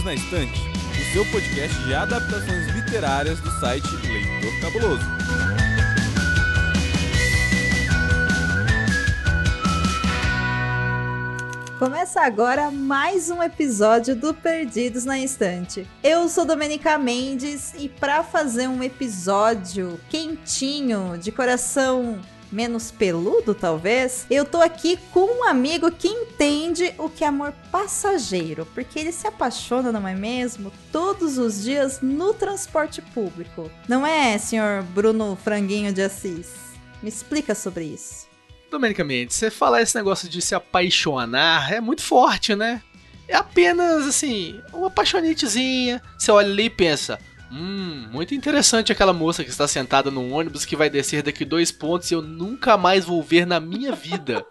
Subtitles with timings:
[0.00, 5.04] Perdidos na Estante, o seu podcast de adaptações literárias do site Leitor Cabuloso.
[11.78, 15.86] Começa agora mais um episódio do Perdidos na Estante.
[16.02, 22.20] Eu sou Domenica Mendes e para fazer um episódio quentinho, de coração
[22.50, 27.52] menos peludo, talvez, eu tô aqui com um amigo que entende o que é amor
[27.70, 30.72] passageiro, porque ele se apaixona, não é mesmo?
[30.90, 33.70] Todos os dias no transporte público.
[33.88, 36.48] Não é, senhor Bruno Franguinho de Assis?
[37.02, 38.28] Me explica sobre isso.
[38.70, 42.80] Domênica Mendes, você falar esse negócio de se apaixonar é muito forte, né?
[43.26, 46.02] É apenas, assim, uma apaixonitezinha.
[46.18, 47.18] Você olha ali e pensa,
[47.50, 51.72] Hum, muito interessante aquela moça que está sentada num ônibus que vai descer daqui dois
[51.72, 54.44] pontos e eu nunca mais vou ver na minha vida.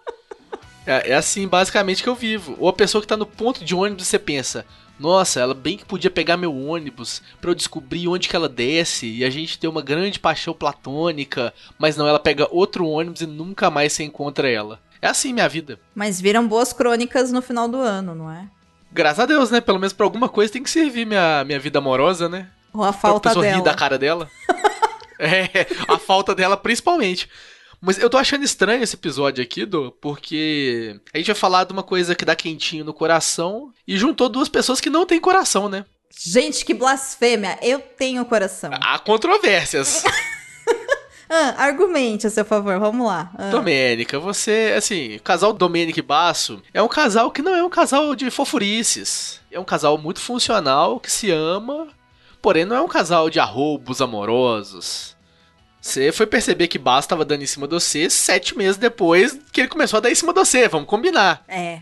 [0.85, 2.55] é, é, assim, basicamente, que eu vivo.
[2.59, 4.65] Ou a pessoa que está no ponto de ônibus você pensa,
[4.99, 9.07] nossa, ela bem que podia pegar meu ônibus para eu descobrir onde que ela desce
[9.07, 13.25] e a gente ter uma grande paixão platônica, mas não, ela pega outro ônibus e
[13.25, 14.79] nunca mais se encontra ela.
[15.01, 15.79] É assim minha vida.
[15.95, 18.49] Mas viram boas crônicas no final do ano, não é?
[18.91, 19.61] Graças a Deus, né?
[19.61, 22.49] Pelo menos pra alguma coisa tem que servir minha, minha vida amorosa, né?
[22.73, 23.55] Ou a falta pra dela.
[23.55, 24.29] rir da cara dela.
[25.19, 27.29] é, a falta dela principalmente.
[27.81, 31.71] Mas eu tô achando estranho esse episódio aqui, Do, porque a gente vai falar de
[31.71, 35.69] uma coisa que dá quentinho no coração e juntou duas pessoas que não têm coração,
[35.69, 35.85] né?
[36.11, 37.57] Gente, que blasfêmia!
[37.61, 38.71] Eu tenho coração.
[38.73, 40.03] Há controvérsias.
[41.29, 43.31] ah, argumente a seu favor, vamos lá.
[43.37, 43.49] Ah.
[43.49, 47.69] Domênica, você, assim, o casal Domênica e Basso é um casal que não é um
[47.69, 49.39] casal de fofurices.
[49.49, 51.87] É um casal muito funcional, que se ama,
[52.41, 55.15] Porém, não é um casal de arroubos amorosos.
[55.81, 59.61] Você foi perceber que Bass estava dando em cima de você sete meses depois que
[59.61, 61.43] ele começou a dar em cima de você, vamos combinar.
[61.47, 61.81] É,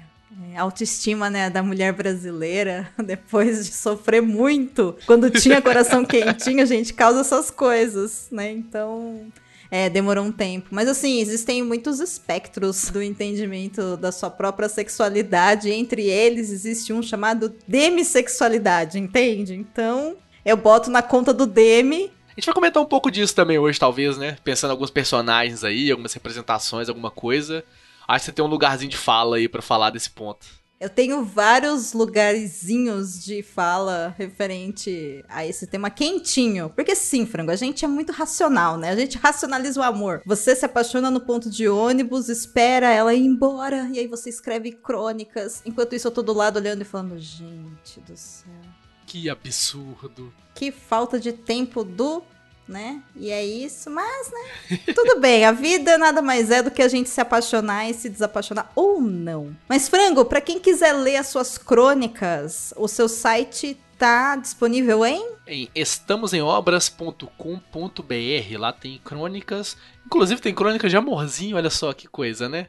[0.53, 6.65] é autoestima, né, da mulher brasileira, depois de sofrer muito, quando tinha coração quentinho, a
[6.65, 8.51] gente causa essas coisas, né?
[8.51, 9.31] Então,
[9.71, 10.67] é, demorou um tempo.
[10.71, 15.69] Mas assim, existem muitos espectros do entendimento da sua própria sexualidade.
[15.69, 19.55] Entre eles existe um chamado demissexualidade, entende?
[19.55, 20.15] Então,
[20.47, 22.09] eu boto na conta do Demi.
[22.29, 24.37] A gente vai comentar um pouco disso também hoje, talvez, né?
[24.45, 27.65] Pensando em alguns personagens aí, algumas representações, alguma coisa.
[28.07, 30.47] Acho que você tem um lugarzinho de fala aí para falar desse ponto.
[30.79, 36.69] Eu tenho vários lugarzinhos de fala referente a esse tema quentinho.
[36.69, 38.91] Porque sim, frango, a gente é muito racional, né?
[38.91, 40.21] A gente racionaliza o amor.
[40.25, 44.71] Você se apaixona no ponto de ônibus, espera ela ir embora, e aí você escreve
[44.71, 45.61] crônicas.
[45.65, 48.76] Enquanto isso, eu tô do lado olhando e falando, gente do céu.
[49.07, 50.31] Que absurdo.
[50.53, 52.21] Que falta de tempo do
[52.67, 53.01] né?
[53.15, 54.77] E é isso, mas, né?
[54.93, 58.09] Tudo bem, a vida nada mais é do que a gente se apaixonar e se
[58.09, 59.55] desapaixonar ou não.
[59.69, 65.25] Mas, Frango, para quem quiser ler as suas crônicas, o seu site tá disponível em?
[65.47, 68.59] Em estamosemobras.com.br.
[68.59, 72.67] Lá tem crônicas, inclusive tem crônicas de amorzinho, olha só que coisa, né?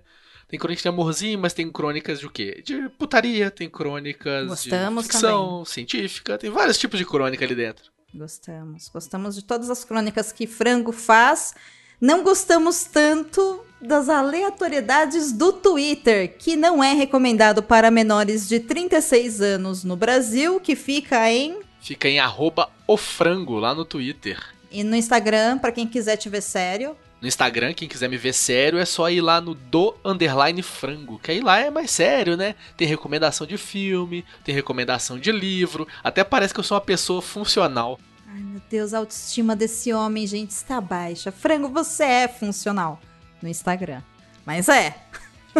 [0.48, 2.62] Tem crônicas de amorzinho, mas tem crônicas de o quê?
[2.64, 5.64] De putaria, tem crônicas Gostamos de ficção também.
[5.66, 7.92] científica, tem vários tipos de crônica ali dentro.
[8.14, 8.88] Gostamos.
[8.88, 11.54] Gostamos de todas as crônicas que Frango faz.
[12.00, 19.42] Não gostamos tanto das aleatoriedades do Twitter, que não é recomendado para menores de 36
[19.42, 21.60] anos no Brasil, que fica em.
[21.80, 24.42] Fica em arroba ofrango lá no Twitter.
[24.70, 28.32] E no Instagram, para quem quiser te ver sério, no Instagram, quem quiser me ver
[28.32, 32.36] sério, é só ir lá no do underline frango, que aí lá é mais sério,
[32.36, 32.54] né?
[32.76, 37.20] Tem recomendação de filme, tem recomendação de livro, até parece que eu sou uma pessoa
[37.20, 37.98] funcional.
[38.26, 41.32] Ai meu Deus, a autoestima desse homem, gente, está baixa.
[41.32, 43.00] Frango, você é funcional
[43.42, 44.02] no Instagram.
[44.46, 44.96] Mas é.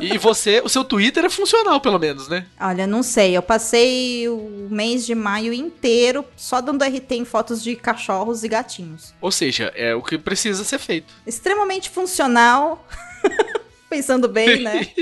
[0.01, 2.47] E você, o seu Twitter é funcional, pelo menos, né?
[2.61, 3.37] Olha, não sei.
[3.37, 8.49] Eu passei o mês de maio inteiro só dando RT em fotos de cachorros e
[8.49, 9.15] gatinhos.
[9.21, 11.13] Ou seja, é o que precisa ser feito.
[11.27, 12.87] Extremamente funcional.
[13.91, 14.87] Pensando bem, né?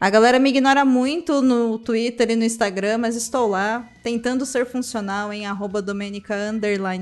[0.00, 4.64] A galera me ignora muito no Twitter e no Instagram, mas estou lá, tentando ser
[4.64, 5.82] funcional em arroba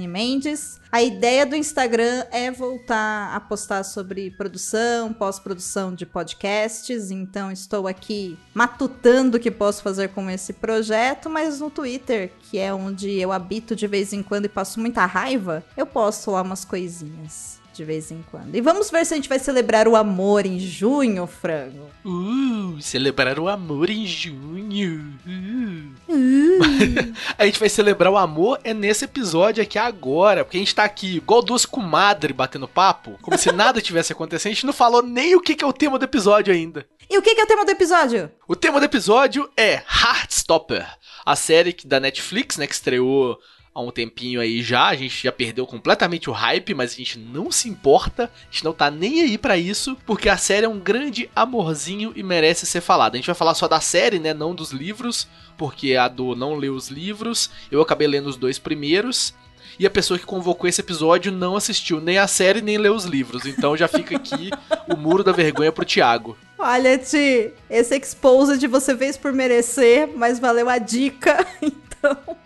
[0.08, 0.80] Mendes.
[0.90, 7.86] A ideia do Instagram é voltar a postar sobre produção, pós-produção de podcasts, então estou
[7.86, 13.10] aqui matutando o que posso fazer com esse projeto, mas no Twitter, que é onde
[13.10, 17.55] eu habito de vez em quando e passo muita raiva, eu posto lá umas coisinhas
[17.76, 18.54] de vez em quando.
[18.54, 21.90] E vamos ver se a gente vai celebrar o amor em junho, frango.
[22.04, 25.14] Uh, celebrar o amor em junho.
[25.26, 26.12] Uh.
[26.12, 27.14] Uh.
[27.36, 30.84] a gente vai celebrar o amor é nesse episódio aqui agora, porque a gente tá
[30.84, 34.52] aqui igual duas comadres batendo papo, como se nada tivesse acontecendo.
[34.52, 36.86] A gente não falou nem o que, que é o tema do episódio ainda.
[37.10, 38.30] E o que, que é o tema do episódio?
[38.48, 40.86] O tema do episódio é Heartstopper,
[41.24, 43.38] a série que- da Netflix, né, que estreou
[43.76, 47.18] há um tempinho aí já, a gente já perdeu completamente o hype, mas a gente
[47.18, 50.68] não se importa, a gente não tá nem aí pra isso, porque a série é
[50.68, 53.16] um grande amorzinho e merece ser falada.
[53.16, 55.28] A gente vai falar só da série, né, não dos livros,
[55.58, 59.34] porque a do não leu os livros, eu acabei lendo os dois primeiros.
[59.78, 63.04] E a pessoa que convocou esse episódio não assistiu nem a série nem leu os
[63.04, 63.44] livros.
[63.44, 64.50] Então já fica aqui
[64.88, 66.34] o muro da vergonha pro Thiago.
[66.58, 71.46] Olha, Ti, esse exposed você fez por merecer, mas valeu a dica.
[71.98, 72.36] Então,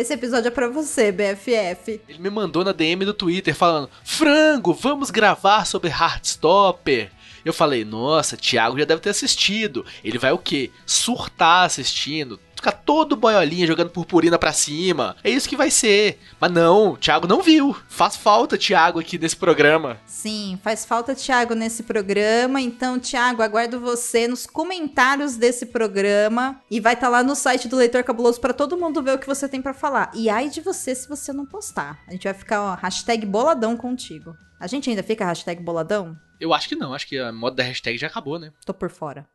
[0.00, 2.00] esse episódio é pra você, BFF.
[2.08, 7.10] Ele me mandou na DM do Twitter falando: Frango, vamos gravar sobre Heartstopper.
[7.44, 9.84] Eu falei, nossa, Thiago já deve ter assistido.
[10.04, 10.70] Ele vai o quê?
[10.86, 12.38] Surtar assistindo.
[12.58, 15.14] Ficar todo boiolinha jogando purpurina pra cima.
[15.22, 16.18] É isso que vai ser.
[16.40, 17.76] Mas não, Thiago não viu.
[17.86, 19.96] Faz falta Thiago aqui nesse programa.
[20.04, 22.60] Sim, faz falta Thiago nesse programa.
[22.60, 26.60] Então, Thiago, aguardo você nos comentários desse programa.
[26.68, 29.26] E vai estar lá no site do Leitor Cabuloso pra todo mundo ver o que
[29.28, 30.10] você tem pra falar.
[30.12, 32.00] E ai de você se você não postar.
[32.08, 34.36] A gente vai ficar, ó, hashtag boladão contigo.
[34.58, 36.16] A gente ainda fica hashtag boladão?
[36.40, 38.50] Eu acho que não, acho que a moda da hashtag já acabou, né?
[38.66, 39.28] Tô por fora.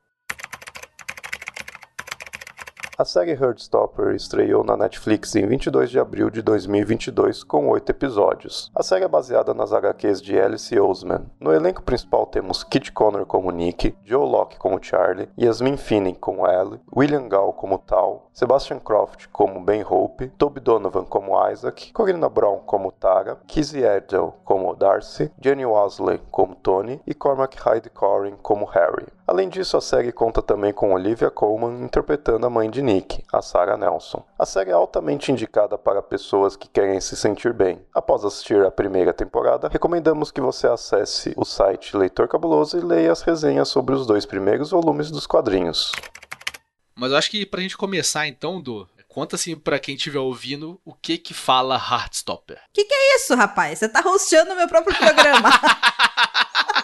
[3.03, 8.71] A série Heartstopper estreou na Netflix em 22 de abril de 2022 com oito episódios.
[8.73, 11.25] A série é baseada nas HQs de Alice Oseman.
[11.37, 16.47] No elenco principal temos Kit Connor como Nick, Joe Locke como Charlie, Yasmin Finney como
[16.47, 22.29] Ellie, William Gall como Tal, Sebastian Croft como Ben Hope, Toby Donovan como Isaac, Corina
[22.29, 28.37] Brown como Tara, Kizzy Edel como Darcy, Jenny Wasley como Tony e Cormac Hyde Corrin
[28.41, 29.07] como Harry.
[29.25, 33.41] Além disso, a série conta também com Olivia Colman interpretando a mãe de Nick, a
[33.41, 34.21] Sarah Nelson.
[34.37, 37.81] A série é altamente indicada para pessoas que querem se sentir bem.
[37.95, 43.13] Após assistir a primeira temporada, recomendamos que você acesse o site Leitor Cabuloso e leia
[43.13, 45.93] as resenhas sobre os dois primeiros volumes dos quadrinhos.
[46.93, 50.81] Mas eu acho que pra gente começar então, Du, conta assim pra quem estiver ouvindo
[50.83, 52.59] o que que fala Heartstopper.
[53.15, 55.49] Isso, rapaz, você tá rosteando o meu próprio programa.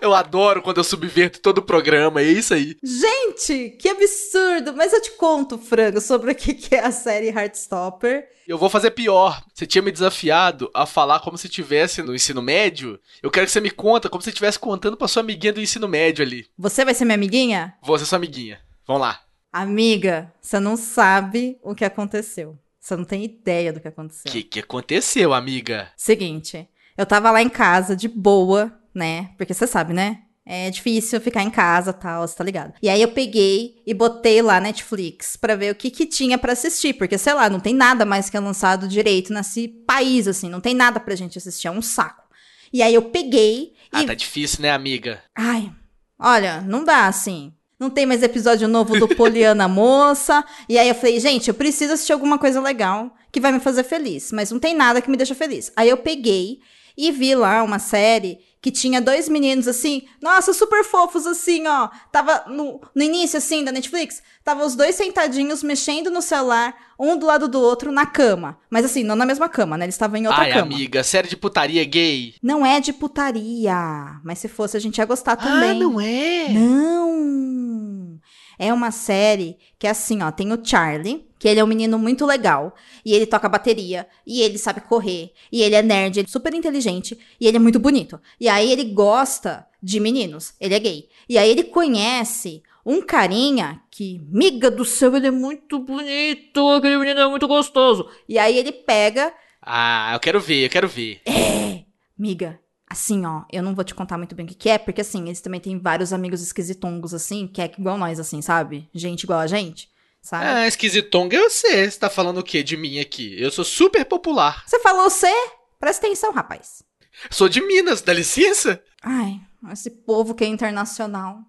[0.00, 2.76] Eu adoro quando eu subverto todo o programa, é isso aí.
[2.82, 4.72] Gente, que absurdo!
[4.74, 8.28] Mas eu te conto, frango, sobre o que é a série Heartstopper.
[8.48, 9.42] Eu vou fazer pior.
[9.54, 12.98] Você tinha me desafiado a falar como se estivesse no ensino médio.
[13.22, 15.86] Eu quero que você me conta como se estivesse contando pra sua amiguinha do ensino
[15.86, 16.46] médio ali.
[16.58, 17.74] Você vai ser minha amiguinha?
[17.82, 18.58] Vou ser sua amiguinha.
[18.86, 19.20] Vamos lá.
[19.52, 22.58] Amiga, você não sabe o que aconteceu.
[22.80, 24.32] Você não tem ideia do que O aconteceu.
[24.32, 25.92] que, que aconteceu, amiga?
[25.96, 29.30] Seguinte, eu tava lá em casa de boa, né?
[29.36, 30.18] Porque você sabe, né?
[30.44, 32.72] É difícil ficar em casa tal, você tá ligado?
[32.82, 36.54] E aí eu peguei e botei lá Netflix pra ver o que que tinha pra
[36.54, 40.48] assistir, porque sei lá, não tem nada mais que é lançado direito nesse país assim,
[40.48, 42.24] não tem nada pra gente assistir, é um saco.
[42.72, 45.22] E aí eu peguei Ah, e tá difícil, né, amiga?
[45.36, 45.70] Ai,
[46.18, 47.52] olha, não dá assim.
[47.78, 50.44] Não tem mais episódio novo do Poliana Moça.
[50.68, 53.84] E aí eu falei, gente, eu preciso assistir alguma coisa legal que vai me fazer
[53.84, 54.30] feliz.
[54.32, 55.72] Mas não tem nada que me deixa feliz.
[55.74, 56.58] Aí eu peguei
[56.96, 61.88] e vi lá uma série que tinha dois meninos assim, nossa, super fofos assim, ó.
[62.12, 67.16] Tava no, no início assim da Netflix, tava os dois sentadinhos mexendo no celular, um
[67.16, 68.58] do lado do outro na cama.
[68.68, 69.86] Mas assim, não na mesma cama, né?
[69.86, 70.62] Eles estavam em outra Ai, cama.
[70.74, 72.34] amiga, série de putaria gay.
[72.42, 75.70] Não é de putaria, mas se fosse a gente ia gostar também.
[75.70, 76.48] Ah, não é?
[76.50, 78.20] Não!
[78.58, 81.98] É uma série que é assim, ó, tem o Charlie, que ele é um menino
[81.98, 82.72] muito legal,
[83.04, 86.54] e ele toca bateria, e ele sabe correr, e ele é nerd, ele é super
[86.54, 88.20] inteligente, e ele é muito bonito.
[88.38, 91.08] E aí ele gosta de meninos, ele é gay.
[91.28, 96.98] E aí ele conhece um carinha que, miga do céu, ele é muito bonito, aquele
[96.98, 98.08] menino é muito gostoso.
[98.28, 99.32] E aí ele pega
[99.62, 101.20] Ah, eu quero ver, eu quero ver.
[101.26, 101.84] é,
[102.18, 105.00] miga, assim, ó, eu não vou te contar muito bem o que, que é, porque
[105.02, 108.88] assim, eles também têm vários amigos esquisitongos, assim, que é igual nós, assim, sabe?
[108.94, 109.89] Gente igual a gente,
[110.22, 110.44] sabe?
[110.44, 111.90] Ah, esquisitonga eu sei.
[111.90, 113.34] Você tá falando o quê de mim aqui?
[113.40, 114.64] Eu sou super popular.
[114.66, 115.32] Você falou você?
[115.78, 116.82] Presta atenção, rapaz.
[117.30, 118.82] Sou de Minas, dá licença?
[119.02, 119.40] Ai,
[119.72, 121.40] esse povo que é internacional.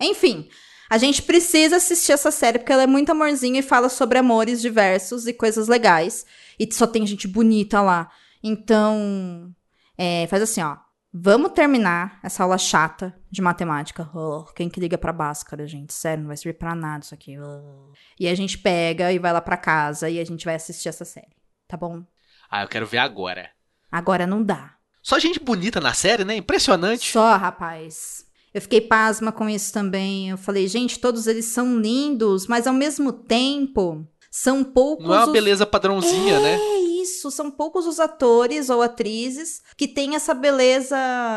[0.00, 0.48] Enfim,
[0.88, 4.60] a gente precisa assistir essa série porque ela é muito amorzinho e fala sobre amores
[4.60, 6.26] diversos e coisas legais.
[6.58, 8.10] E só tem gente bonita lá.
[8.42, 9.54] Então,
[9.96, 10.76] é, faz assim, ó.
[11.12, 14.08] Vamos terminar essa aula chata de matemática.
[14.14, 15.92] Oh, quem que liga pra Bhaskara, gente?
[15.92, 17.36] Sério, não vai servir pra nada isso aqui.
[17.36, 17.92] Oh.
[18.18, 21.04] E a gente pega e vai lá pra casa e a gente vai assistir essa
[21.04, 21.34] série.
[21.66, 22.04] Tá bom?
[22.48, 23.50] Ah, eu quero ver agora.
[23.90, 24.76] Agora não dá.
[25.02, 26.36] Só gente bonita na série, né?
[26.36, 27.10] Impressionante.
[27.10, 28.26] Só, rapaz.
[28.54, 30.30] Eu fiquei pasma com isso também.
[30.30, 35.04] Eu falei, gente, todos eles são lindos, mas ao mesmo tempo são poucos.
[35.06, 36.54] Não é uma os- beleza padrãozinha, né?
[36.54, 40.96] É isso, são poucos os atores ou atrizes que têm essa beleza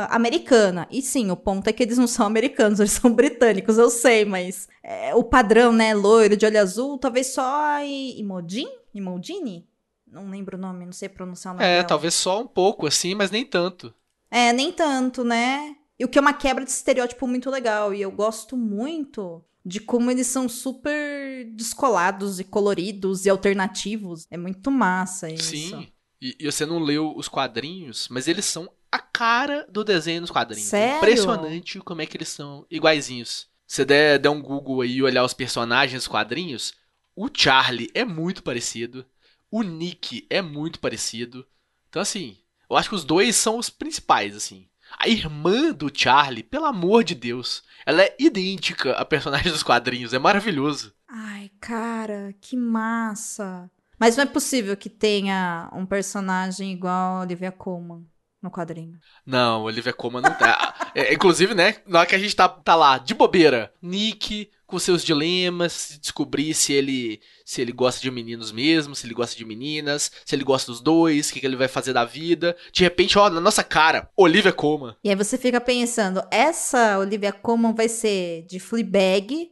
[0.10, 0.88] americana.
[0.92, 4.26] E sim, o ponto é que eles não são americanos, eles são britânicos, eu sei,
[4.26, 8.68] mas é, o padrão, né, loiro, de olho azul, talvez só a Imogen?
[8.94, 9.66] Imogen?
[10.06, 11.88] Não lembro o nome, não sei pronunciar o nome É, dela.
[11.88, 13.92] talvez só um pouco assim, mas nem tanto.
[14.30, 15.76] É, nem tanto, né?
[15.98, 17.94] E o que é uma quebra de estereótipo muito legal.
[17.94, 24.28] E eu gosto muito de como eles são super descolados e coloridos e alternativos.
[24.30, 25.52] É muito massa isso.
[25.52, 25.88] Sim.
[26.22, 30.32] E, e você não leu os quadrinhos, mas eles são a cara do desenho nos
[30.32, 30.70] quadrinhos.
[30.70, 30.96] Sério?
[30.96, 33.48] É impressionante como é que eles são iguaizinhos.
[33.66, 36.74] Se der, der um Google aí e olhar os personagens dos quadrinhos,
[37.16, 39.06] o Charlie é muito parecido.
[39.50, 41.46] O Nick é muito parecido.
[41.90, 42.38] Então, assim,
[42.70, 44.68] eu acho que os dois são os principais, assim.
[45.00, 50.14] A irmã do Charlie, pelo amor de Deus, ela é idêntica a personagem dos quadrinhos.
[50.14, 50.94] É maravilhoso.
[51.08, 53.70] Ai, cara, que massa.
[54.00, 58.06] Mas não é possível que tenha um personagem igual a Olivia Colman
[58.42, 59.00] no quadrinho.
[59.26, 60.74] Não, Olivia Colman não tá.
[60.96, 64.80] É, inclusive, né, na hora que a gente tá, tá lá, de bobeira, Nick com
[64.80, 69.46] seus dilemas, descobrir se ele se ele gosta de meninos mesmo, se ele gosta de
[69.46, 72.58] meninas, se ele gosta dos dois, o que, que ele vai fazer da vida.
[72.72, 74.96] De repente, ó, na nossa cara, Olivia Colman.
[75.04, 79.52] E aí você fica pensando, essa Olivia Colman vai ser de Fleabag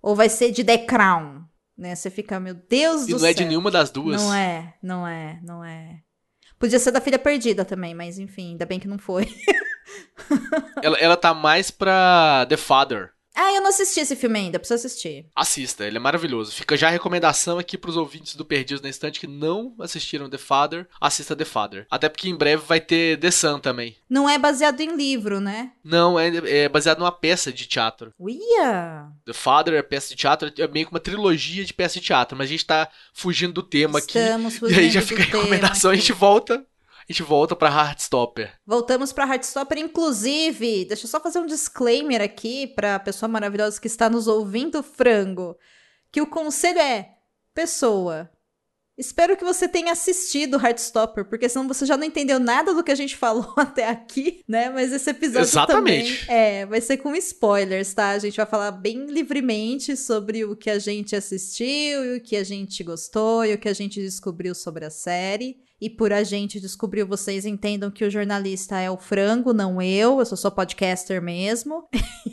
[0.00, 1.42] ou vai ser de The Crown?
[1.76, 1.94] Né?
[1.94, 3.28] Você fica, meu Deus E do não céu.
[3.28, 4.22] é de nenhuma das duas.
[4.22, 5.98] Não é, não é, não é.
[6.58, 9.28] Podia ser da filha perdida também, mas enfim, ainda bem que não foi.
[10.82, 13.10] Ela, ela tá mais pra The Father.
[13.34, 15.26] Ah, eu não assisti esse filme ainda, preciso assistir.
[15.34, 16.52] Assista, ele é maravilhoso.
[16.52, 20.38] Fica já a recomendação aqui pros ouvintes do Perdidos na Estante que não assistiram The
[20.38, 21.86] Father, assista The Father.
[21.90, 23.96] Até porque em breve vai ter The Sun também.
[24.08, 25.72] Não é baseado em livro, né?
[25.82, 28.12] Não, é, é baseado numa peça de teatro.
[28.18, 29.08] Uia!
[29.26, 32.38] The Father é peça de teatro, é meio que uma trilogia de peça de teatro,
[32.38, 34.16] mas a gente tá fugindo do tema aqui.
[34.18, 36.64] Estamos E fugindo aí já fica a recomendação, a gente volta.
[37.08, 38.52] A gente volta pra Heartstopper.
[38.66, 43.78] Voltamos para Heartstopper, inclusive, deixa eu só fazer um disclaimer aqui para a pessoa maravilhosa
[43.78, 45.56] que está nos ouvindo, frango,
[46.10, 47.10] que o conselho é,
[47.52, 48.30] pessoa,
[48.96, 52.92] espero que você tenha assistido Heartstopper, porque senão você já não entendeu nada do que
[52.92, 54.70] a gente falou até aqui, né?
[54.70, 56.26] Mas esse episódio Exatamente.
[56.26, 58.10] também é, vai ser com spoilers, tá?
[58.10, 62.36] A gente vai falar bem livremente sobre o que a gente assistiu, e o que
[62.36, 65.63] a gente gostou e o que a gente descobriu sobre a série.
[65.80, 70.18] E por a gente descobriu, vocês entendam que o jornalista é o frango, não eu.
[70.20, 71.86] Eu sou só podcaster mesmo.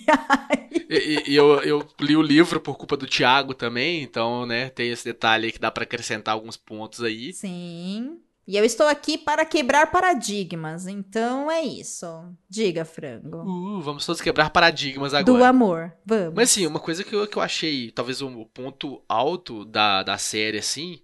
[0.89, 4.69] E, e- e eu, eu li o livro por culpa do Thiago também, então, né,
[4.69, 7.31] tem esse detalhe aí que dá pra acrescentar alguns pontos aí.
[7.33, 8.19] Sim.
[8.45, 10.87] E eu estou aqui para quebrar paradigmas.
[10.87, 12.05] Então é isso.
[12.49, 13.37] Diga, frango.
[13.37, 15.47] Uh, vamos todos quebrar paradigmas Do agora.
[15.47, 15.93] amor.
[16.05, 16.33] Vamos.
[16.35, 20.17] Mas assim, uma coisa que eu, que eu achei, talvez o ponto alto da, da
[20.17, 20.99] série, assim,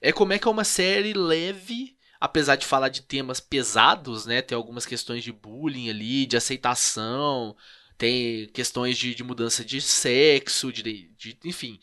[0.00, 4.42] é como é que é uma série leve, apesar de falar de temas pesados, né?
[4.42, 7.56] Tem algumas questões de bullying ali, de aceitação,
[7.98, 10.82] tem questões de, de mudança de sexo, de,
[11.16, 11.80] de- enfim.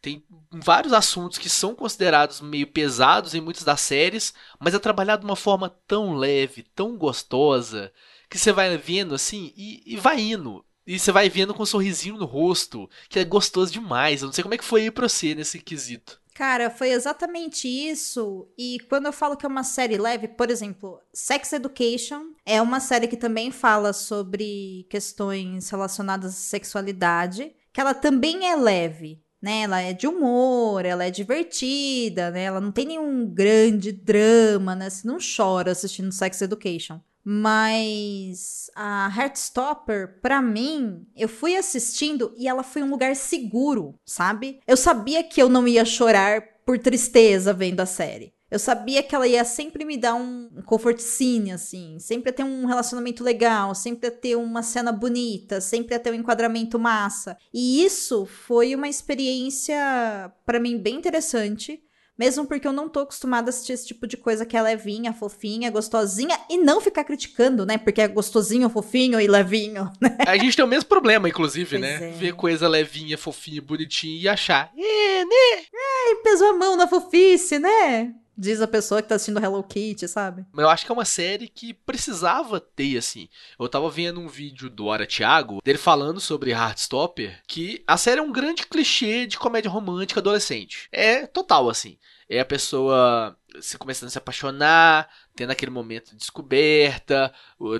[0.00, 5.20] Tem vários assuntos que são considerados meio pesados em muitas das séries, mas é trabalhado
[5.20, 7.92] de uma forma tão leve, tão gostosa,
[8.30, 10.64] que você vai vendo assim e, e vai indo.
[10.86, 14.22] E você vai vendo com um sorrisinho no rosto, que é gostoso demais.
[14.22, 16.20] Eu não sei como é que foi aí pra você nesse quesito.
[16.36, 18.46] Cara, foi exatamente isso.
[18.58, 22.78] E quando eu falo que é uma série leve, por exemplo, Sex Education é uma
[22.78, 29.22] série que também fala sobre questões relacionadas à sexualidade, que ela também é leve.
[29.40, 32.44] Né, ela é de humor, ela é divertida, né?
[32.44, 34.90] Ela não tem nenhum grande drama, né?
[34.90, 37.00] Você não chora assistindo Sex Education.
[37.28, 44.60] Mas a Heartstopper, pra mim, eu fui assistindo e ela foi um lugar seguro, sabe?
[44.64, 48.32] Eu sabia que eu não ia chorar por tristeza vendo a série.
[48.48, 51.98] Eu sabia que ela ia sempre me dar um comfort scene, assim.
[51.98, 56.12] Sempre ia ter um relacionamento legal, sempre ia ter uma cena bonita, sempre ia ter
[56.12, 57.36] um enquadramento massa.
[57.52, 61.82] E isso foi uma experiência, pra mim, bem interessante.
[62.18, 65.12] Mesmo porque eu não tô acostumada a assistir esse tipo de coisa que é levinha,
[65.12, 67.76] fofinha, gostosinha e não ficar criticando, né?
[67.76, 69.90] Porque é gostosinho, fofinho e levinho.
[70.26, 72.08] A gente tem o mesmo problema, inclusive, Pois né?
[72.08, 72.12] é.
[72.12, 74.72] Ver coisa levinha, fofinha, bonitinha e achar.
[74.76, 75.64] É, né?
[76.08, 78.14] E pesou a mão na fofice, né?
[78.38, 80.44] Diz a pessoa que tá assistindo Hello Kitty, sabe?
[80.56, 83.28] Eu acho que é uma série que precisava ter, assim.
[83.58, 88.20] Eu tava vendo um vídeo do Ora Thiago, dele falando sobre Heartstopper, que a série
[88.20, 90.88] é um grande clichê de comédia romântica adolescente.
[90.92, 91.98] É total, assim.
[92.28, 97.32] É a pessoa se começando a se apaixonar, tendo aquele momento de descoberta,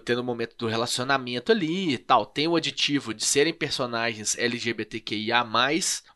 [0.04, 2.24] tendo o momento do relacionamento ali e tal.
[2.24, 5.44] Tem o aditivo de serem personagens LGBTQIA+,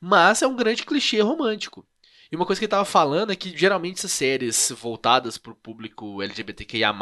[0.01, 1.85] mas é um grande clichê romântico.
[2.31, 6.23] E uma coisa que ele tava falando é que geralmente essas séries voltadas pro público
[6.23, 6.95] LGBTQIA+,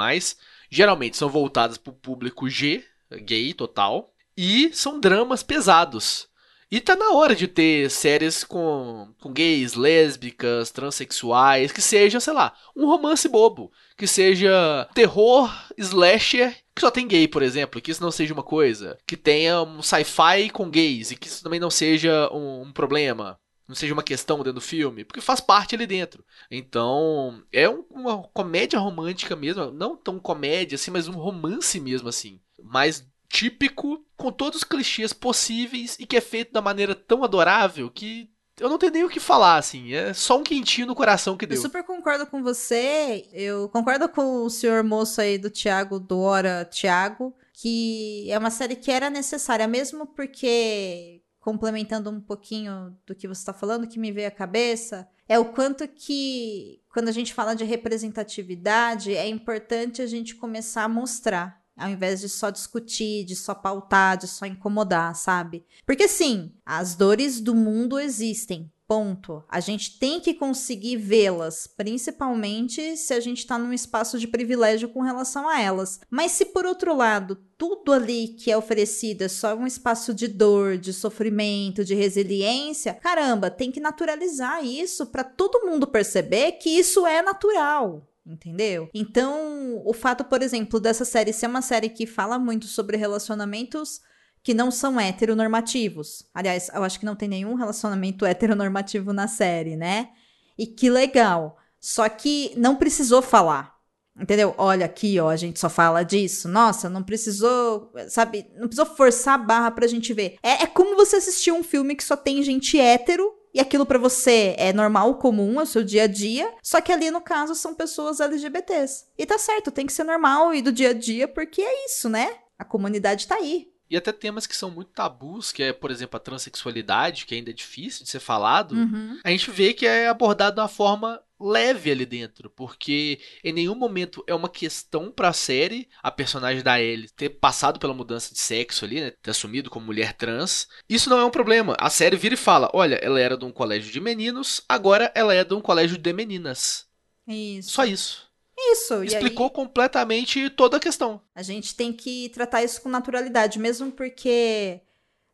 [0.71, 2.83] geralmente são voltadas pro público G,
[3.23, 6.29] gay total, e são dramas pesados.
[6.71, 12.35] E tá na hora de ter séries com, com gays, lésbicas, transexuais, que seja, sei
[12.35, 13.73] lá, um romance bobo.
[13.97, 18.43] Que seja terror, slasher, que só tem gay, por exemplo, que isso não seja uma
[18.43, 18.99] coisa.
[19.07, 23.39] Que tenha um sci-fi com gays, e que isso também não seja um, um problema
[23.69, 26.25] não seja uma questão dentro do filme, porque faz parte ali dentro.
[26.51, 32.09] Então, é um, uma comédia romântica mesmo, não tão comédia assim, mas um romance mesmo
[32.09, 37.23] assim, mais típico, com todos os clichês possíveis e que é feito da maneira tão
[37.23, 39.95] adorável que eu não tenho nem o que falar, assim.
[39.95, 41.57] É só um quentinho no coração que deu.
[41.57, 43.29] Eu super concordo com você.
[43.33, 48.51] Eu concordo com o senhor moço aí do Thiago, do Hora Thiago, que é uma
[48.51, 51.18] série que era necessária, mesmo porque,
[51.49, 55.47] complementando um pouquinho do que você está falando, que me veio à cabeça, é o
[55.47, 61.59] quanto que, quando a gente fala de representatividade, é importante a gente começar a mostrar
[61.75, 65.65] ao invés de só discutir, de só pautar, de só incomodar, sabe?
[65.87, 68.69] Porque sim, as dores do mundo existem.
[68.89, 69.45] Ponto.
[69.51, 74.89] A gente tem que conseguir vê-las, principalmente se a gente está num espaço de privilégio
[74.89, 76.01] com relação a elas.
[76.11, 80.27] Mas se por outro lado, tudo ali que é oferecido é só um espaço de
[80.27, 86.71] dor, de sofrimento, de resiliência, caramba, tem que naturalizar isso para todo mundo perceber que
[86.71, 88.91] isso é natural entendeu?
[88.93, 94.03] Então, o fato, por exemplo, dessa série ser uma série que fala muito sobre relacionamentos
[94.49, 96.25] que não são heteronormativos.
[96.33, 100.09] Aliás, eu acho que não tem nenhum relacionamento heteronormativo na série, né?
[100.57, 101.59] E que legal.
[101.79, 103.75] Só que não precisou falar.
[104.19, 104.55] Entendeu?
[104.57, 106.49] Olha aqui, ó, a gente só fala disso.
[106.49, 108.47] Nossa, não precisou, sabe?
[108.55, 110.39] Não precisou forçar a barra pra gente ver.
[110.43, 113.99] É, é como você assistir um filme que só tem gente hétero e aquilo para
[113.99, 117.55] você é normal, comum, é o seu dia a dia, só que ali no caso
[117.55, 119.09] são pessoas LGBTs.
[119.19, 122.09] E tá certo, tem que ser normal e do dia a dia, porque é isso,
[122.09, 122.35] né?
[122.59, 123.69] A comunidade tá aí.
[123.91, 127.51] E até temas que são muito tabus, que é, por exemplo, a transexualidade, que ainda
[127.51, 129.19] é difícil de ser falado, uhum.
[129.25, 133.75] a gente vê que é abordado de uma forma leve ali dentro, porque em nenhum
[133.75, 138.35] momento é uma questão para a série a personagem da Ellie ter passado pela mudança
[138.35, 140.67] de sexo ali, né, ter assumido como mulher trans.
[140.89, 141.77] Isso não é um problema.
[141.79, 145.35] A série vira e fala: "Olha, ela era de um colégio de meninos, agora ela
[145.35, 146.87] é de um colégio de meninas".
[147.27, 147.71] Isso.
[147.71, 148.28] Só isso.
[148.73, 149.05] Isso.
[149.05, 151.21] Explicou aí, completamente toda a questão.
[151.35, 154.81] A gente tem que tratar isso com naturalidade, mesmo porque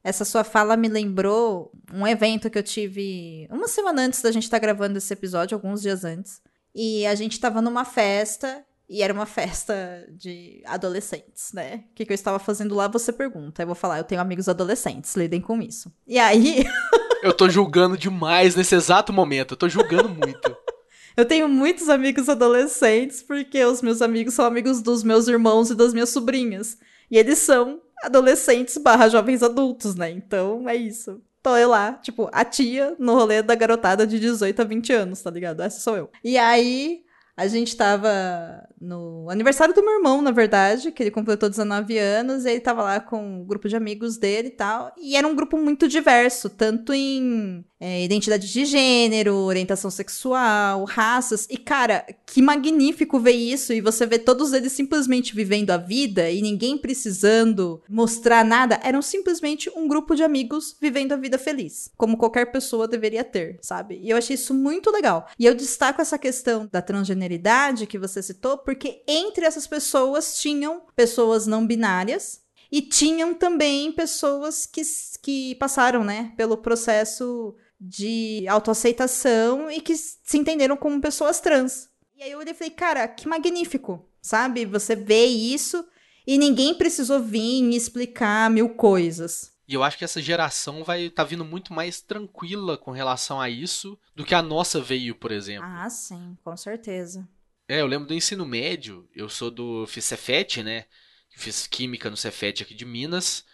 [0.03, 4.45] essa sua fala me lembrou um evento que eu tive uma semana antes da gente
[4.45, 6.43] estar tá gravando esse episódio, alguns dias antes.
[6.75, 11.85] E a gente estava numa festa, e era uma festa de adolescentes, né?
[11.91, 13.63] O que, que eu estava fazendo lá, você pergunta.
[13.63, 15.91] Eu vou falar, eu tenho amigos adolescentes, lidem com isso.
[16.07, 16.65] E aí.
[17.23, 20.57] eu tô julgando demais nesse exato momento, eu tô julgando muito.
[21.17, 25.75] Eu tenho muitos amigos adolescentes, porque os meus amigos são amigos dos meus irmãos e
[25.75, 26.77] das minhas sobrinhas.
[27.09, 30.11] E eles são adolescentes barra jovens adultos, né?
[30.11, 31.23] Então é isso.
[31.41, 35.23] Tô eu lá, tipo, a tia no rolê da garotada de 18 a 20 anos,
[35.23, 35.61] tá ligado?
[35.61, 36.11] Essa sou eu.
[36.25, 37.04] E aí,
[37.37, 42.45] a gente tava no aniversário do meu irmão, na verdade, que ele completou 19 anos,
[42.45, 44.93] e ele tava lá com um grupo de amigos dele e tal.
[44.97, 51.47] E era um grupo muito diverso, tanto em é, identidade de gênero, orientação sexual, raças.
[51.51, 56.31] E, cara, que magnífico ver isso e você vê todos eles simplesmente vivendo a vida
[56.31, 58.79] e ninguém precisando mostrar nada.
[58.83, 63.59] Eram simplesmente um grupo de amigos vivendo a vida feliz, como qualquer pessoa deveria ter,
[63.63, 63.99] sabe?
[64.03, 65.27] E eu achei isso muito legal.
[65.39, 67.24] E eu destaco essa questão da transgeneridade
[67.87, 74.67] que você citou, porque entre essas pessoas tinham pessoas não binárias e tinham também pessoas
[74.67, 74.83] que,
[75.23, 81.89] que passaram, né, pelo processo de autoaceitação e que se entenderam como pessoas trans.
[82.17, 84.65] E aí eu olhei e falei, cara, que magnífico, sabe?
[84.67, 85.85] Você vê isso
[86.27, 89.54] e ninguém precisou vir explicar mil coisas.
[89.67, 93.41] E eu acho que essa geração vai estar tá vindo muito mais tranquila com relação
[93.41, 95.67] a isso do que a nossa veio, por exemplo.
[95.67, 97.27] Ah, sim, com certeza.
[97.67, 100.85] É, eu lembro do ensino médio, eu sou do fiz Cefet, né?
[101.31, 103.45] Fiz química no Cefet aqui de Minas.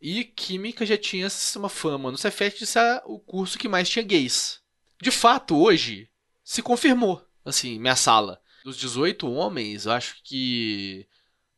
[0.00, 4.04] E Química já tinha uma fama no Cefet de ser o curso que mais tinha
[4.04, 4.60] gays.
[5.00, 6.08] De fato, hoje,
[6.42, 8.40] se confirmou, assim, minha sala.
[8.64, 11.06] Dos 18 homens, eu acho que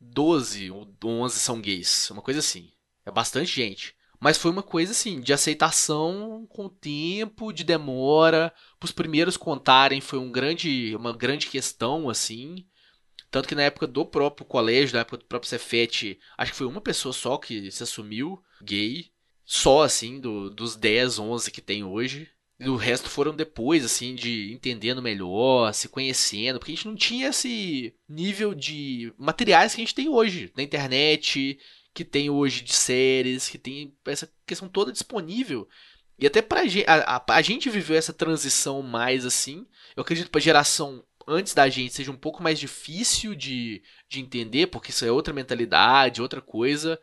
[0.00, 2.72] 12 ou 11 são gays, uma coisa assim.
[3.06, 3.94] É bastante gente.
[4.22, 8.54] Mas foi uma coisa assim, de aceitação com o tempo, de demora.
[8.78, 12.64] Para os primeiros contarem foi um grande, uma grande questão, assim.
[13.32, 16.68] Tanto que na época do próprio colégio, na época do próprio Cefet, acho que foi
[16.68, 19.10] uma pessoa só que se assumiu gay.
[19.44, 22.28] Só, assim, do, dos 10, 11 que tem hoje.
[22.60, 26.94] E o resto foram depois, assim, de entendendo melhor, se conhecendo, porque a gente não
[26.94, 31.58] tinha esse nível de materiais que a gente tem hoje na internet,
[31.94, 35.68] que tem hoje de séries, que tem essa questão toda disponível.
[36.18, 39.66] E até pra gente, a, a, a gente viveu essa transição mais assim.
[39.96, 44.20] Eu acredito que pra geração antes da gente seja um pouco mais difícil de, de
[44.20, 46.98] entender, porque isso é outra mentalidade, outra coisa.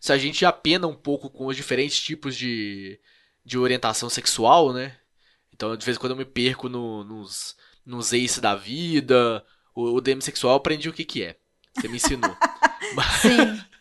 [0.00, 3.00] Se a gente apena um pouco com os diferentes tipos de,
[3.44, 4.96] de orientação sexual, né?
[5.52, 7.56] Então, de vez em quando eu me perco no, nos,
[7.86, 9.44] nos ace da vida.
[9.74, 11.36] O, o DM sexual eu aprendi o que, que é.
[11.74, 12.36] Você me ensinou.
[13.20, 13.73] Sim.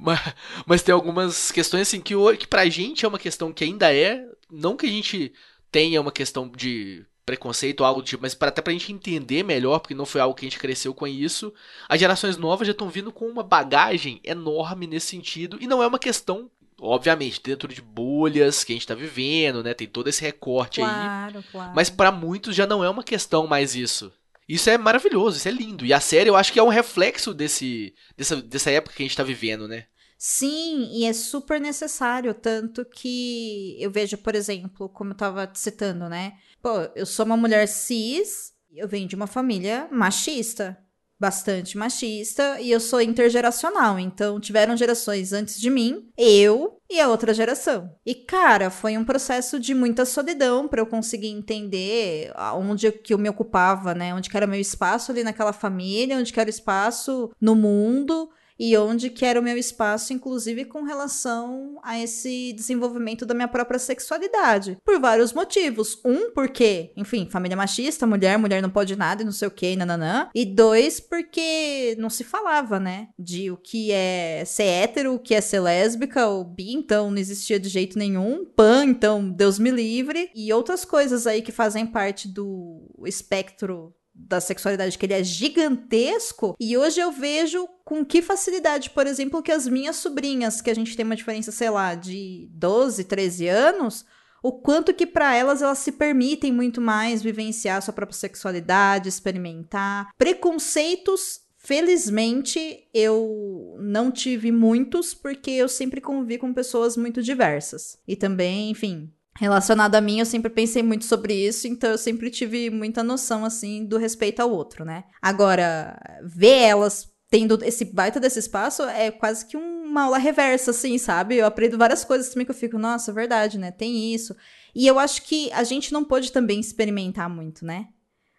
[0.00, 0.34] Mas,
[0.66, 4.24] mas tem algumas questões assim que, que pra gente é uma questão que ainda é.
[4.50, 5.32] Não que a gente
[5.70, 9.44] tenha uma questão de preconceito ou algo do tipo, mas pra, até pra gente entender
[9.44, 11.54] melhor, porque não foi algo que a gente cresceu com isso,
[11.88, 15.86] as gerações novas já estão vindo com uma bagagem enorme nesse sentido, e não é
[15.86, 19.74] uma questão obviamente, dentro de bolhas que a gente tá vivendo, né?
[19.74, 21.44] Tem todo esse recorte claro, aí.
[21.52, 21.72] Claro.
[21.74, 24.10] Mas para muitos já não é uma questão mais isso.
[24.48, 25.84] Isso é maravilhoso, isso é lindo.
[25.84, 29.06] E a série eu acho que é um reflexo desse, dessa, dessa época que a
[29.06, 29.84] gente tá vivendo, né?
[30.22, 36.10] Sim, e é super necessário, tanto que eu vejo, por exemplo, como eu tava citando,
[36.10, 36.34] né?
[36.60, 40.76] Pô, eu sou uma mulher cis, eu venho de uma família machista
[41.18, 47.08] bastante machista e eu sou intergeracional, então tiveram gerações antes de mim, eu e a
[47.08, 47.94] outra geração.
[48.06, 53.18] E cara, foi um processo de muita solidão para eu conseguir entender onde que eu
[53.18, 54.14] me ocupava, né?
[54.14, 58.30] Onde que era meu espaço ali naquela família, onde que era o espaço no mundo
[58.60, 63.48] e onde que era o meu espaço, inclusive com relação a esse desenvolvimento da minha
[63.48, 64.76] própria sexualidade.
[64.84, 65.98] Por vários motivos.
[66.04, 69.74] Um, porque, enfim, família machista, mulher, mulher não pode nada e não sei o que,
[69.74, 70.28] nananã.
[70.34, 73.08] E dois, porque não se falava, né?
[73.18, 77.18] De o que é ser hétero, o que é ser lésbica, ou bi, então não
[77.18, 78.44] existia de jeito nenhum.
[78.44, 80.30] Pan, então Deus me livre.
[80.34, 83.94] E outras coisas aí que fazem parte do espectro
[84.28, 86.54] da sexualidade, que ele é gigantesco.
[86.60, 90.74] E hoje eu vejo com que facilidade, por exemplo, que as minhas sobrinhas, que a
[90.74, 94.04] gente tem uma diferença, sei lá, de 12, 13 anos,
[94.42, 100.10] o quanto que para elas elas se permitem muito mais vivenciar sua própria sexualidade, experimentar.
[100.16, 107.98] Preconceitos, felizmente, eu não tive muitos, porque eu sempre convivi com pessoas muito diversas.
[108.06, 112.30] E também, enfim, relacionado a mim, eu sempre pensei muito sobre isso, então eu sempre
[112.30, 115.04] tive muita noção, assim, do respeito ao outro, né?
[115.22, 120.98] Agora, ver elas tendo esse baita desse espaço é quase que uma aula reversa, assim,
[120.98, 121.36] sabe?
[121.36, 123.70] Eu aprendo várias coisas também que eu fico, nossa, verdade, né?
[123.70, 124.34] Tem isso.
[124.74, 127.86] E eu acho que a gente não pode também experimentar muito, né?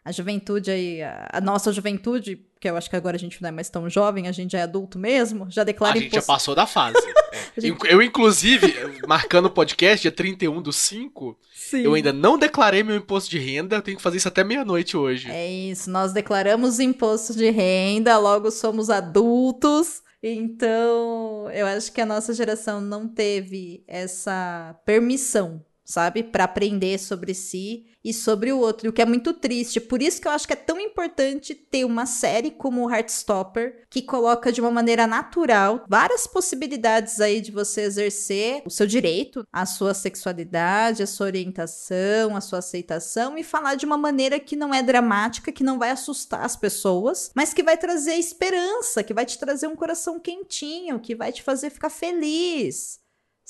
[0.04, 3.52] A juventude aí, a nossa juventude, que eu acho que agora a gente não é
[3.52, 6.54] mais tão jovem, a gente já é adulto mesmo, já declara A gente já passou
[6.54, 6.96] da fase.
[7.58, 7.60] é.
[7.60, 7.80] gente...
[7.90, 8.72] Eu, inclusive,
[9.08, 11.82] marcando o podcast, dia 31 do 5, Sim.
[11.82, 14.96] eu ainda não declarei meu imposto de renda, eu tenho que fazer isso até meia-noite
[14.96, 15.32] hoje.
[15.32, 20.04] É isso, nós declaramos imposto de renda, logo somos adultos.
[20.22, 27.34] Então, eu acho que a nossa geração não teve essa permissão, sabe, para aprender sobre
[27.34, 29.80] si e sobre o outro, o que é muito triste.
[29.80, 33.86] Por isso que eu acho que é tão importante ter uma série como o Heartstopper,
[33.90, 39.46] que coloca de uma maneira natural várias possibilidades aí de você exercer o seu direito,
[39.52, 44.56] a sua sexualidade, a sua orientação, a sua aceitação e falar de uma maneira que
[44.56, 49.14] não é dramática, que não vai assustar as pessoas, mas que vai trazer esperança, que
[49.14, 53.01] vai te trazer um coração quentinho, que vai te fazer ficar feliz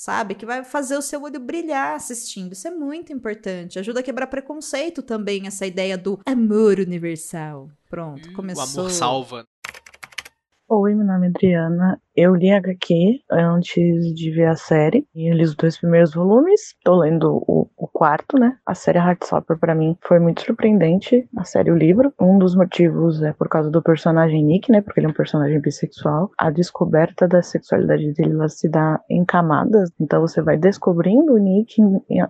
[0.02, 0.34] sabe?
[0.34, 2.52] Que vai fazer o seu olho brilhar assistindo.
[2.54, 3.78] Isso é muito importante.
[3.78, 7.68] Ajuda a quebrar preconceito também, essa ideia do amor universal.
[7.88, 8.64] Pronto, hum, começou.
[8.64, 9.46] O amor salva.
[10.68, 12.02] Oi, meu nome é Adriana.
[12.16, 15.06] Eu li HQ antes de ver a série.
[15.14, 16.74] E eu li os dois primeiros volumes.
[16.82, 18.56] Tô lendo o, o quarto, né?
[18.66, 21.24] A série Heartstopper para mim foi muito surpreendente.
[21.36, 22.12] A série o livro.
[22.20, 24.80] Um dos motivos é por causa do personagem Nick, né?
[24.80, 26.32] Porque ele é um personagem bissexual.
[26.36, 29.92] A descoberta da sexualidade dele ela se dá em camadas.
[30.00, 31.80] Então você vai descobrindo o Nick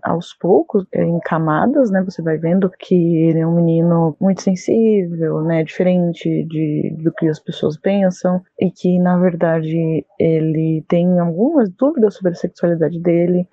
[0.02, 2.02] aos poucos, em camadas, né?
[2.02, 2.94] Você vai vendo que
[3.28, 5.64] ele é um menino muito sensível, né?
[5.64, 12.14] Diferente de, do que as pessoas pensam e que na verdade ele tem algumas dúvidas
[12.16, 13.48] sobre a sexualidade dele.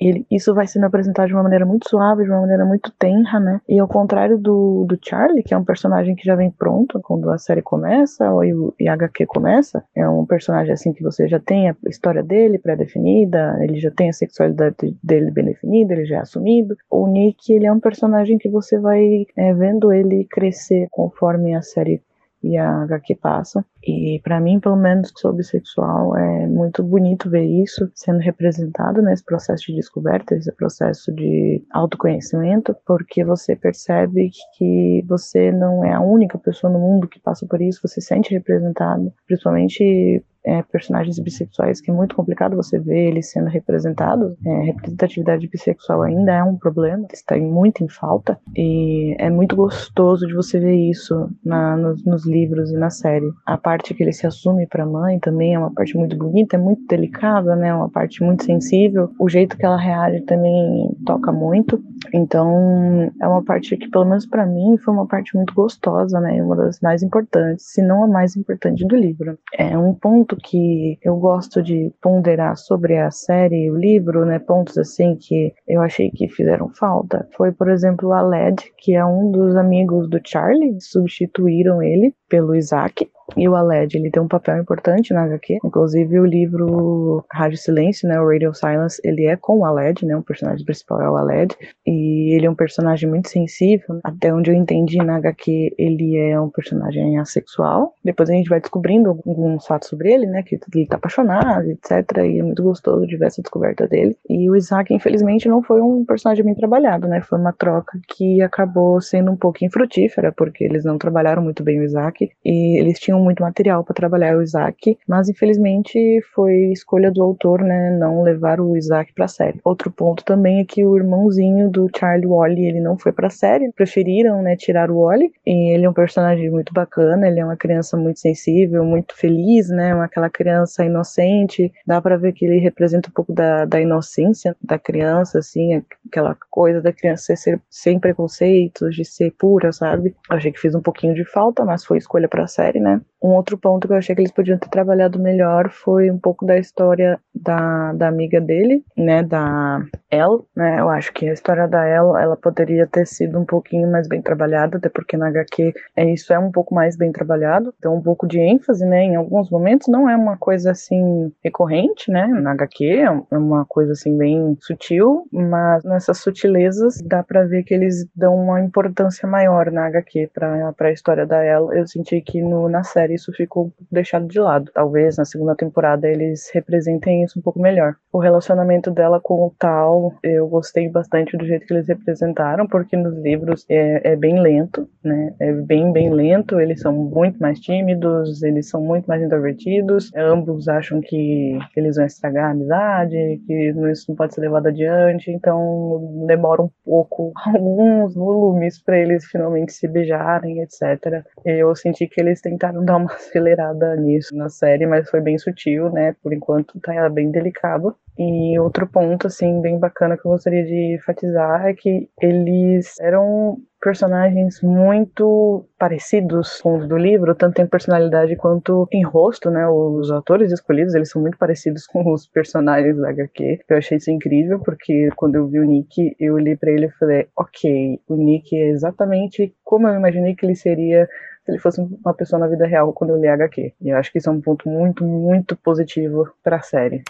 [0.00, 3.40] Ele, isso vai sendo apresentado de uma maneira muito suave, de uma maneira muito tenra,
[3.40, 3.60] né?
[3.68, 7.30] E ao contrário do, do Charlie, que é um personagem que já vem pronto quando
[7.30, 8.44] a série começa, ou
[8.78, 12.58] e a HQ começa, é um personagem assim que você já tem a história dele
[12.58, 16.76] pré-definida, ele já tem a sexualidade dele bem definida, ele já é assumido.
[16.90, 21.62] O Nick, ele é um personagem que você vai é, vendo ele crescer conforme a
[21.62, 22.02] série
[22.44, 23.64] e a HQ passa.
[23.82, 29.02] E para mim, pelo menos, que sou bissexual, é muito bonito ver isso sendo representado
[29.02, 35.92] nesse processo de descoberta, esse processo de autoconhecimento, porque você percebe que você não é
[35.92, 40.62] a única pessoa no mundo que passa por isso, você se sente representado, principalmente é,
[40.62, 44.34] personagens bissexuais que é muito complicado você ver eles sendo representados.
[44.44, 50.26] É, representatividade bissexual ainda é um problema, está muito em falta e é muito gostoso
[50.26, 53.30] de você ver isso na, nos, nos, livros e na série.
[53.46, 56.56] A parte que ele se assume para a mãe também é uma parte muito bonita,
[56.56, 57.74] é muito delicada, né?
[57.74, 59.10] Uma parte muito sensível.
[59.18, 61.82] O jeito que ela reage também toca muito.
[62.12, 66.42] Então é uma parte que pelo menos para mim foi uma parte muito gostosa, né?
[66.42, 69.38] Uma das mais importantes, se não a mais importante do livro.
[69.56, 74.24] É um ponto ponto que eu gosto de ponderar sobre a série e o livro,
[74.24, 78.94] né, pontos assim que eu achei que fizeram falta, foi, por exemplo, a Led, que
[78.94, 83.08] é um dos amigos do Charlie, substituíram ele pelo Isaac.
[83.36, 85.58] E o Aled, ele tem um papel importante na HQ.
[85.64, 90.16] Inclusive, o livro Rádio Silêncio, né, o Radio Silence, ele é com o Aled, né,
[90.16, 91.56] o personagem principal é o Aled.
[91.86, 93.98] E ele é um personagem muito sensível.
[94.04, 97.94] Até onde eu entendi na HQ, ele é um personagem assexual.
[98.04, 102.18] Depois a gente vai descobrindo alguns fatos sobre ele, né, que ele tá apaixonado, etc.
[102.18, 104.16] E é muito gostoso de ver essa descoberta dele.
[104.28, 108.42] E o Isaac, infelizmente, não foi um personagem bem trabalhado, né, foi uma troca que
[108.42, 112.23] acabou sendo um pouco infrutífera, porque eles não trabalharam muito bem o Isaac.
[112.44, 117.62] E eles tinham muito material para trabalhar o Isaac, mas infelizmente foi escolha do autor,
[117.62, 119.60] né, não levar o Isaac para a série.
[119.64, 123.30] Outro ponto também é que o irmãozinho do Charlie Wally, ele não foi para a
[123.30, 125.32] série, preferiram, né, tirar o Wally.
[125.46, 129.68] E ele é um personagem muito bacana, ele é uma criança muito sensível, muito feliz,
[129.68, 131.72] né, aquela criança inocente.
[131.86, 136.36] Dá para ver que ele representa um pouco da, da inocência da criança, assim, aquela
[136.50, 140.14] coisa da criança ser sem preconceitos, de ser pura, sabe?
[140.30, 143.00] Achei que fiz um pouquinho de falta, mas foi escolha para a série, né?
[143.22, 146.44] Um outro ponto que eu achei que eles podiam ter trabalhado melhor foi um pouco
[146.44, 151.66] da história da, da amiga dele, né, da El, né, eu acho que a história
[151.66, 155.72] da El, ela poderia ter sido um pouquinho mais bem trabalhada, até porque na HQ
[155.96, 159.16] é, isso é um pouco mais bem trabalhado, então um pouco de ênfase, né, em
[159.16, 163.92] alguns momentos, não é uma coisa assim recorrente, né, na HQ é, é uma coisa
[163.92, 169.70] assim bem sutil, mas nessas sutilezas dá para ver que eles dão uma importância maior
[169.70, 173.72] na HQ para a história da El, eu senti que no, na série isso ficou
[173.90, 177.94] deixado de lado, talvez na segunda temporada eles representem isso um pouco melhor.
[178.12, 182.96] O relacionamento dela com o Tal, eu gostei bastante do jeito que eles representaram, porque
[182.96, 185.34] nos livros é, é bem lento, né?
[185.40, 186.60] É bem, bem lento.
[186.60, 190.10] Eles são muito mais tímidos, eles são muito mais introvertidos.
[190.14, 195.30] Ambos acham que eles vão estragar a amizade, que isso não pode ser levado adiante,
[195.30, 201.24] então demora um pouco, alguns volumes para eles finalmente se beijarem, etc.
[201.44, 205.90] Eu senti que eles tentaram dar uma acelerada nisso na série, mas foi bem sutil,
[205.90, 206.16] né?
[206.22, 207.94] Por enquanto tá bem delicado.
[208.16, 213.58] E outro ponto, assim, bem bacana que eu gostaria de enfatizar é que eles eram
[213.84, 219.68] personagens muito parecidos com os do livro, tanto em personalidade quanto em rosto, né?
[219.68, 223.60] Os atores escolhidos, eles são muito parecidos com os personagens da HQ.
[223.68, 226.92] Eu achei isso incrível, porque quando eu vi o Nick, eu olhei para ele e
[226.92, 231.08] falei, ok, o Nick é exatamente como eu imaginei que ele seria
[231.44, 233.74] se ele fosse uma pessoa na vida real quando eu li HQ.
[233.80, 237.04] E eu acho que isso é um ponto muito, muito positivo para a série.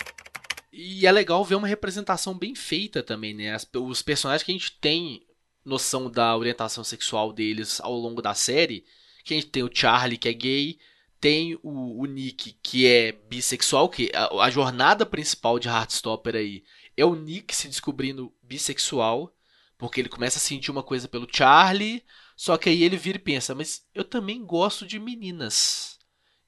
[0.72, 3.56] E é legal ver uma representação bem feita também, né?
[3.74, 5.22] Os personagens que a gente tem
[5.64, 8.84] noção da orientação sexual deles ao longo da série,
[9.24, 10.78] que a gente tem o Charlie, que é gay,
[11.20, 16.64] tem o, o Nick, que é bissexual, que a, a jornada principal de Heartstopper aí
[16.96, 19.32] é o Nick se descobrindo bissexual,
[19.78, 22.02] porque ele começa a sentir uma coisa pelo Charlie,
[22.36, 25.98] só que aí ele vira e pensa, mas eu também gosto de meninas.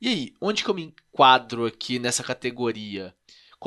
[0.01, 3.14] E aí, onde que eu me enquadro aqui nessa categoria?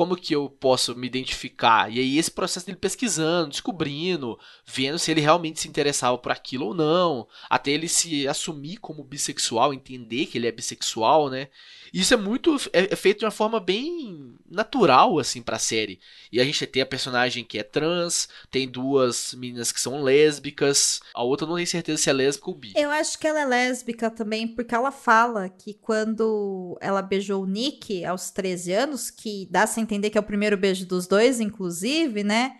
[0.00, 1.92] Como que eu posso me identificar?
[1.92, 6.68] E aí esse processo dele pesquisando, descobrindo, vendo se ele realmente se interessava por aquilo
[6.68, 11.48] ou não, até ele se assumir como bissexual, entender que ele é bissexual, né?
[11.92, 16.00] Isso é muito é, é feito de uma forma bem natural assim para a série.
[16.32, 21.02] E a gente tem a personagem que é trans, tem duas meninas que são lésbicas,
[21.12, 22.72] a outra não tem certeza se é lésbica ou bi.
[22.74, 27.46] Eu acho que ela é lésbica também, porque ela fala que quando ela beijou o
[27.46, 31.40] Nick aos 13 anos, que dá sem entender que é o primeiro beijo dos dois,
[31.40, 32.56] inclusive, né?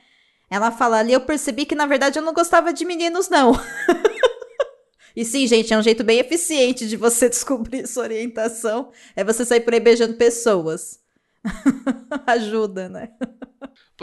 [0.51, 3.53] Ela fala ali, eu percebi que na verdade eu não gostava de meninos, não.
[5.15, 8.91] e sim, gente, é um jeito bem eficiente de você descobrir sua orientação.
[9.15, 10.99] É você sair por aí beijando pessoas.
[12.27, 13.11] Ajuda, né?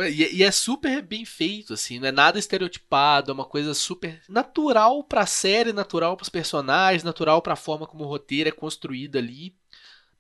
[0.10, 5.04] E, é super bem feito, assim, não é nada estereotipado, é uma coisa super natural
[5.04, 9.56] pra série, natural pros personagens, natural pra forma como o roteiro é construído ali.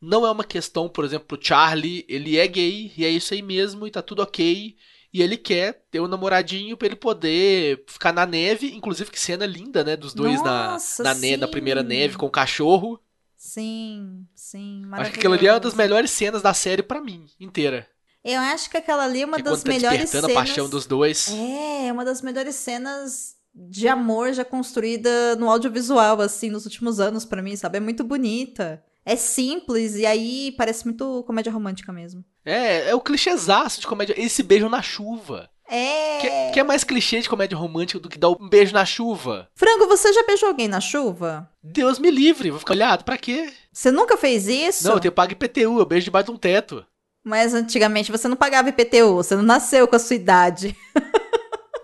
[0.02, 3.42] Não é uma questão, por exemplo, pro Charlie, ele é gay e é isso aí
[3.42, 4.76] mesmo e tá tudo ok.
[5.14, 9.46] E ele quer ter um namoradinho para ele poder ficar na neve, inclusive que cena
[9.46, 13.00] linda, né, dos dois Nossa, na, na, ne na primeira neve com o cachorro.
[13.36, 17.26] Sim, sim, Acho que aquela ali é uma das melhores cenas da série para mim,
[17.40, 17.88] inteira.
[18.24, 20.30] Eu acho que aquela ali é uma que das tá melhores cenas.
[20.30, 21.30] a paixão dos dois.
[21.32, 27.00] É, é uma das melhores cenas de amor já construída no audiovisual, assim, nos últimos
[27.00, 27.78] anos para mim, sabe?
[27.78, 28.84] É muito bonita.
[29.08, 32.26] É simples e aí parece muito comédia romântica mesmo.
[32.44, 34.14] É, é o clichêzaço de comédia.
[34.22, 35.50] Esse beijo na chuva.
[35.66, 36.18] É.
[36.20, 39.48] Que, que, é mais clichê de comédia romântica do que dar um beijo na chuva?
[39.56, 41.50] Frango, você já beijou alguém na chuva?
[41.64, 43.50] Deus me livre, vou ficar olhado, pra quê?
[43.72, 44.86] Você nunca fez isso?
[44.86, 46.86] Não, eu tenho pago IPTU, eu beijo debaixo de um teto.
[47.24, 50.76] Mas antigamente você não pagava IPTU, você não nasceu com a sua idade.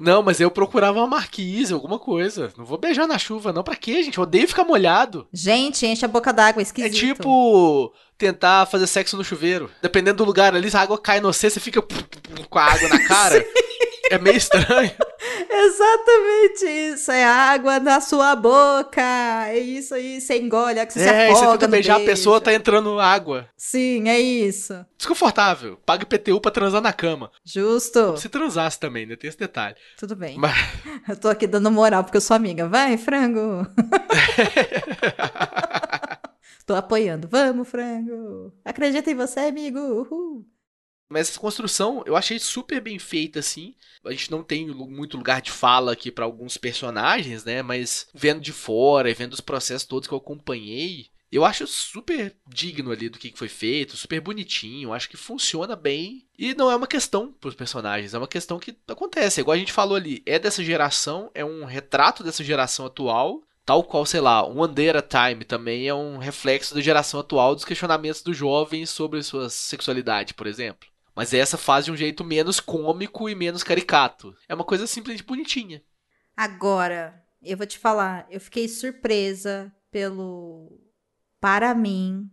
[0.03, 2.51] Não, mas eu procurava uma marquise, alguma coisa.
[2.57, 3.63] Não vou beijar na chuva, não.
[3.63, 4.17] Pra quê, gente?
[4.17, 5.25] Eu odeio ficar molhado.
[5.31, 6.93] Gente, enche a boca d'água, é esquisito.
[6.93, 9.71] É tipo tentar fazer sexo no chuveiro.
[9.81, 11.81] Dependendo do lugar ali, se a água cai no você, você fica
[12.49, 13.45] com a água na cara.
[14.13, 14.91] é meio estranho.
[15.49, 17.11] Exatamente isso.
[17.11, 19.01] É água na sua boca.
[19.47, 20.19] É isso aí.
[20.19, 21.23] Você engole, é que você é, se afoga.
[21.23, 22.09] É, você tenta beijar beijo.
[22.09, 23.47] a pessoa, tá entrando água.
[23.57, 24.85] Sim, é isso.
[24.97, 25.77] Desconfortável.
[25.85, 27.31] Paga IPTU pra transar na cama.
[27.43, 28.17] Justo.
[28.17, 29.15] Se transasse também, né?
[29.15, 29.75] Tem esse detalhe.
[29.97, 30.37] Tudo bem.
[30.37, 30.53] Mas...
[31.07, 32.67] Eu tô aqui dando moral porque eu sou amiga.
[32.67, 33.67] Vai, frango.
[36.65, 37.27] Tô apoiando.
[37.27, 38.53] Vamos, frango.
[38.63, 39.79] Acredita em você, amigo.
[39.79, 40.45] Uhul.
[41.09, 43.75] Mas essa construção eu achei super bem feita, assim.
[44.03, 47.61] A gente não tem muito lugar de fala aqui para alguns personagens, né?
[47.61, 52.35] Mas vendo de fora e vendo os processos todos que eu acompanhei, eu acho super
[52.47, 56.27] digno ali do que foi feito, super bonitinho, acho que funciona bem.
[56.37, 59.41] E não é uma questão pros personagens, é uma questão que acontece.
[59.41, 63.41] Igual a gente falou ali, é dessa geração, é um retrato dessa geração atual.
[63.65, 67.65] Tal qual, sei lá, One Day Time também é um reflexo da geração atual dos
[67.65, 70.92] questionamentos dos jovens sobre sua sexualidade, por exemplo.
[71.15, 74.35] Mas essa faz de um jeito menos cômico e menos caricato.
[74.47, 75.83] É uma coisa simplesmente bonitinha.
[76.35, 80.79] Agora, eu vou te falar, eu fiquei surpresa pelo,
[81.39, 82.29] para mim,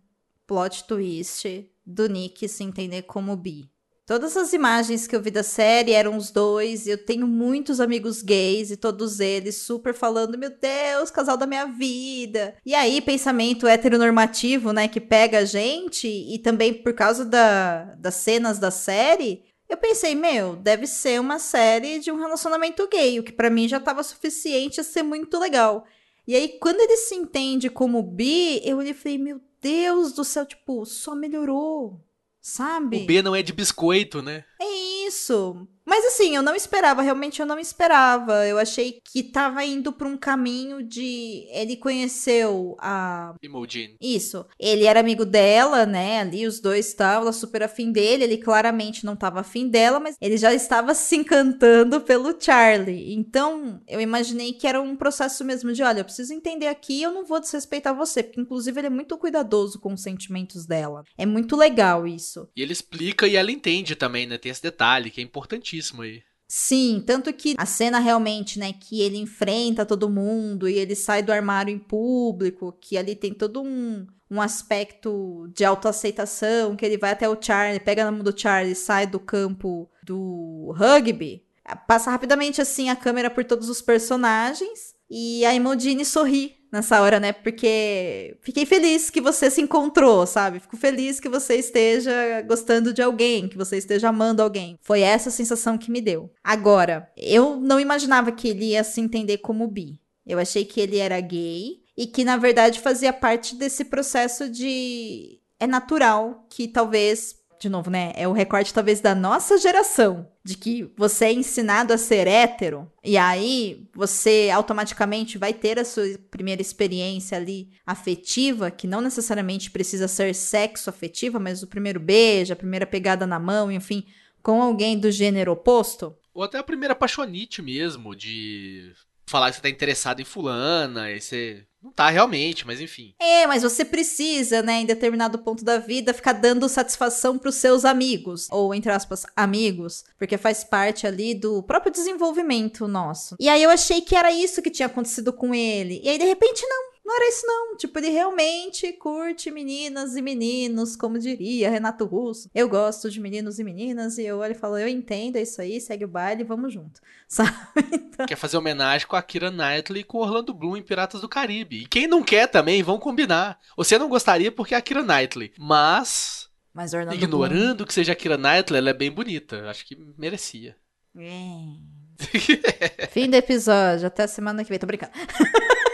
[0.47, 3.71] plot twist do Nick se entender como bi.
[4.11, 6.85] Todas as imagens que eu vi da série eram os dois.
[6.89, 11.67] Eu tenho muitos amigos gays e todos eles super falando: Meu Deus, casal da minha
[11.67, 12.57] vida.
[12.67, 18.17] E aí, pensamento heteronormativo, né, que pega a gente, e também por causa da, das
[18.17, 19.45] cenas da série.
[19.69, 23.69] Eu pensei, meu, deve ser uma série de um relacionamento gay, o que para mim
[23.69, 25.87] já tava suficiente a ser muito legal.
[26.27, 30.25] E aí, quando ele se entende como bi, eu olhei e falei, meu Deus do
[30.25, 32.10] céu, tipo, só melhorou
[32.41, 33.03] sabe?
[33.03, 34.45] O B não é de biscoito, né?
[34.61, 35.67] É isso.
[35.91, 38.47] Mas assim, eu não esperava, realmente eu não esperava.
[38.47, 41.49] Eu achei que tava indo pra um caminho de.
[41.51, 43.35] Ele conheceu a.
[43.43, 43.97] Imogen.
[44.01, 44.47] Isso.
[44.57, 46.21] Ele era amigo dela, né?
[46.21, 48.23] Ali os dois estavam, ela super afim dele.
[48.23, 53.13] Ele claramente não tava afim dela, mas ele já estava se encantando pelo Charlie.
[53.13, 57.11] Então, eu imaginei que era um processo mesmo de: olha, eu preciso entender aqui, eu
[57.11, 58.23] não vou desrespeitar você.
[58.23, 61.03] Porque, inclusive, ele é muito cuidadoso com os sentimentos dela.
[61.19, 62.49] É muito legal isso.
[62.55, 64.39] E ele explica e ela entende também, né?
[64.39, 66.23] Tem esse detalhe que é importantíssimo importantíssimo aí.
[66.47, 71.23] Sim, tanto que a cena realmente, né, que ele enfrenta todo mundo e ele sai
[71.23, 76.99] do armário em público, que ali tem todo um, um aspecto de autoaceitação, que ele
[76.99, 81.45] vai até o Charlie, pega na mão do Charlie, sai do campo do rugby,
[81.87, 87.19] passa rapidamente assim a câmera por todos os personagens e a Imogene sorri nessa hora,
[87.19, 87.33] né?
[87.33, 90.61] Porque fiquei feliz que você se encontrou, sabe?
[90.61, 94.79] Fico feliz que você esteja gostando de alguém, que você esteja amando alguém.
[94.83, 96.31] Foi essa a sensação que me deu.
[96.43, 100.01] Agora, eu não imaginava que ele ia se entender como bi.
[100.27, 105.41] Eu achei que ele era gay e que na verdade fazia parte desse processo de
[105.59, 108.13] é natural que talvez de novo, né?
[108.17, 112.91] É o recorte talvez da nossa geração, de que você é ensinado a ser hétero,
[113.05, 119.71] e aí você automaticamente vai ter a sua primeira experiência ali afetiva, que não necessariamente
[119.71, 124.07] precisa ser sexo afetiva, mas o primeiro beijo, a primeira pegada na mão, enfim,
[124.43, 126.17] com alguém do gênero oposto.
[126.33, 128.91] Ou até a primeira apaixonite mesmo, de
[129.31, 133.15] falar que você tá interessado em fulana, e você não tá realmente, mas enfim.
[133.19, 137.87] É, mas você precisa, né, em determinado ponto da vida, ficar dando satisfação pros seus
[137.87, 138.49] amigos.
[138.51, 140.05] Ou, entre aspas, amigos.
[140.19, 143.35] Porque faz parte ali do próprio desenvolvimento nosso.
[143.41, 146.01] E aí eu achei que era isso que tinha acontecido com ele.
[146.05, 146.90] E aí, de repente, não.
[147.05, 147.77] Não era isso não.
[147.77, 152.49] Tipo, ele realmente curte meninas e meninos, como diria Renato Russo.
[152.55, 155.61] Eu gosto de meninos e meninas e eu olho e falo, eu entendo, é isso
[155.61, 157.01] aí, segue o baile, vamos junto.
[157.27, 157.53] Sabe?
[157.93, 158.27] Então...
[158.27, 161.83] Quer fazer homenagem com a Kira Knightley e com Orlando Bloom em Piratas do Caribe.
[161.83, 163.59] E quem não quer também, vão combinar.
[163.77, 166.49] Você não gostaria porque é a Kira Knightley, mas...
[166.73, 167.87] Mas Orlando Ignorando Bloom...
[167.87, 169.69] que seja a Kira Knightley, ela é bem bonita.
[169.69, 170.77] Acho que merecia.
[171.17, 171.91] É.
[173.11, 174.07] Fim do episódio.
[174.07, 174.79] Até semana que vem.
[174.79, 175.13] Tô brincando.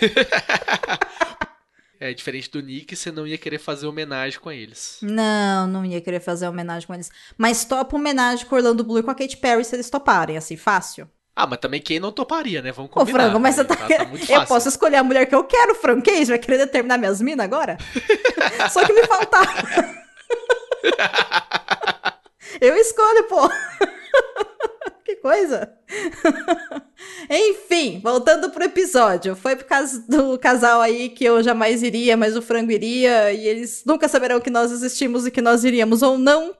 [1.98, 4.98] É diferente do Nick, você não ia querer fazer homenagem com eles.
[5.00, 7.10] Não, não ia querer fazer homenagem com eles.
[7.38, 10.58] Mas topa homenagem com Orlando Blue e com a Katy Perry se eles toparem, assim,
[10.58, 11.08] fácil.
[11.34, 12.70] Ah, mas também quem não toparia, né?
[12.72, 13.24] Vamos Ô, combinar.
[13.24, 13.62] Frango, mas né?
[13.62, 16.02] você tá, tá, muito eu posso escolher a mulher que eu quero, Frank.
[16.02, 16.30] Que isso?
[16.30, 17.78] Vai querer determinar minhas minas agora?
[18.70, 19.52] Só que me faltava.
[22.60, 23.50] eu escolho, pô.
[25.06, 25.72] Que coisa.
[27.30, 29.36] Enfim, voltando pro episódio.
[29.36, 33.32] Foi por causa do casal aí que eu jamais iria, mas o frango iria.
[33.32, 36.56] E eles nunca saberão que nós existimos e que nós iríamos ou não.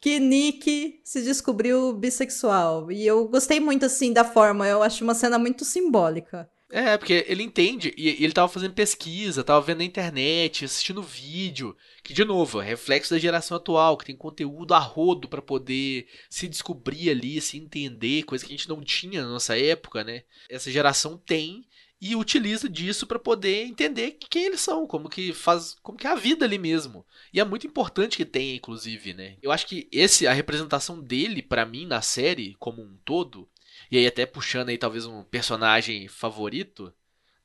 [0.00, 2.92] Que Nick se descobriu bissexual.
[2.92, 4.68] E eu gostei muito, assim, da forma.
[4.68, 6.48] Eu acho uma cena muito simbólica.
[6.70, 11.74] É, porque ele entende, e ele tava fazendo pesquisa, tava vendo na internet, assistindo vídeo,
[12.04, 16.06] que de novo, é reflexo da geração atual, que tem conteúdo a rodo pra poder
[16.28, 20.24] se descobrir ali, se entender, coisa que a gente não tinha na nossa época, né?
[20.50, 21.64] Essa geração tem
[22.00, 26.10] e utiliza disso pra poder entender quem eles são, como que faz, como que é
[26.10, 27.04] a vida ali mesmo.
[27.32, 29.36] E é muito importante que tenha, inclusive, né?
[29.42, 33.48] Eu acho que esse a representação dele pra mim na série como um todo
[33.90, 36.92] e aí até puxando aí talvez um personagem favorito.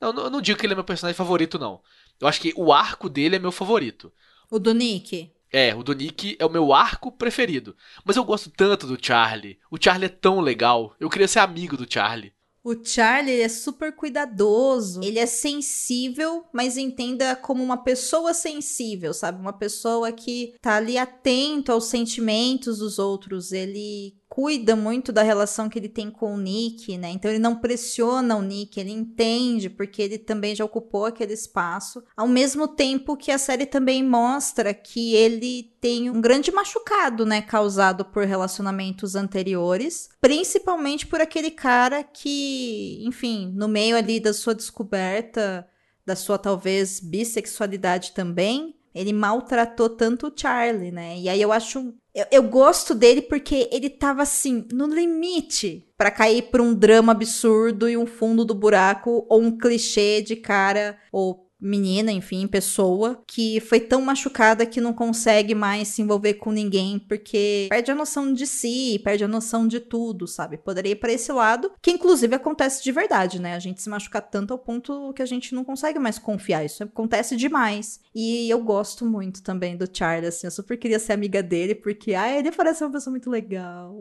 [0.00, 1.80] Não, eu não digo que ele é meu personagem favorito, não.
[2.20, 4.12] Eu acho que o arco dele é meu favorito.
[4.50, 5.32] O do Nick.
[5.50, 7.76] É, o do Nick é o meu arco preferido.
[8.04, 9.58] Mas eu gosto tanto do Charlie.
[9.70, 10.94] O Charlie é tão legal.
[10.98, 12.32] Eu queria ser amigo do Charlie.
[12.64, 15.02] O Charlie é super cuidadoso.
[15.02, 19.38] Ele é sensível, mas entenda como uma pessoa sensível, sabe?
[19.38, 23.52] Uma pessoa que tá ali atento aos sentimentos dos outros.
[23.52, 27.08] Ele cuida muito da relação que ele tem com o Nick, né?
[27.10, 32.02] Então ele não pressiona o Nick, ele entende porque ele também já ocupou aquele espaço.
[32.16, 37.42] Ao mesmo tempo que a série também mostra que ele tem um grande machucado, né,
[37.42, 44.52] causado por relacionamentos anteriores, principalmente por aquele cara que, enfim, no meio ali da sua
[44.52, 45.64] descoberta,
[46.04, 51.18] da sua talvez bissexualidade também, ele maltratou tanto o Charlie, né?
[51.18, 51.92] E aí eu acho.
[52.14, 57.12] Eu, eu gosto dele porque ele tava assim, no limite pra cair pra um drama
[57.12, 63.22] absurdo e um fundo do buraco, ou um clichê de cara, ou menina, enfim, pessoa,
[63.26, 67.94] que foi tão machucada que não consegue mais se envolver com ninguém porque perde a
[67.94, 70.58] noção de si, perde a noção de tudo, sabe?
[70.58, 73.54] Poderia ir pra esse lado, que inclusive acontece de verdade, né?
[73.54, 76.64] A gente se machucar tanto ao ponto que a gente não consegue mais confiar.
[76.64, 78.00] Isso acontece demais.
[78.14, 82.14] E eu gosto muito também do Charlie, assim, eu super queria ser amiga dele porque,
[82.14, 83.96] ah, ele parece uma pessoa muito legal.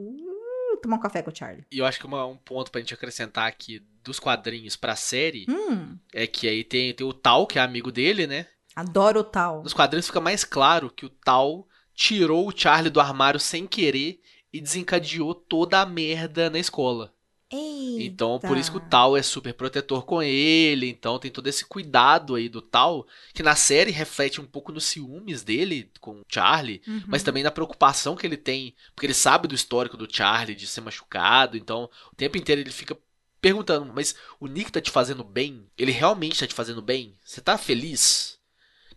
[0.84, 1.66] Tomar um café com o Charlie.
[1.72, 5.46] E eu acho que uma- um ponto pra gente acrescentar aqui dos quadrinhos pra série
[5.50, 8.46] Hum, é que aí tem, tem o Tal, que é amigo dele, né?
[8.76, 9.62] adoro o tal.
[9.64, 14.20] Nos quadrinhos fica mais claro que o Tal tirou o Charlie do armário sem querer
[14.52, 17.13] e desencadeou toda a merda na escola.
[17.56, 18.90] Então, por isso que o Eita.
[18.90, 20.90] Tal é super protetor com ele.
[20.90, 24.86] Então, tem todo esse cuidado aí do Tal, que na série reflete um pouco nos
[24.86, 27.04] ciúmes dele com o Charlie, Uhum.
[27.08, 30.66] mas também na preocupação que ele tem, porque ele sabe do histórico do Charlie, de
[30.68, 31.56] ser machucado.
[31.58, 32.98] Então, o tempo inteiro ele fica
[33.42, 35.66] perguntando: Mas o Nick tá te fazendo bem?
[35.78, 37.16] Ele realmente tá te fazendo bem?
[37.24, 38.40] Você tá feliz?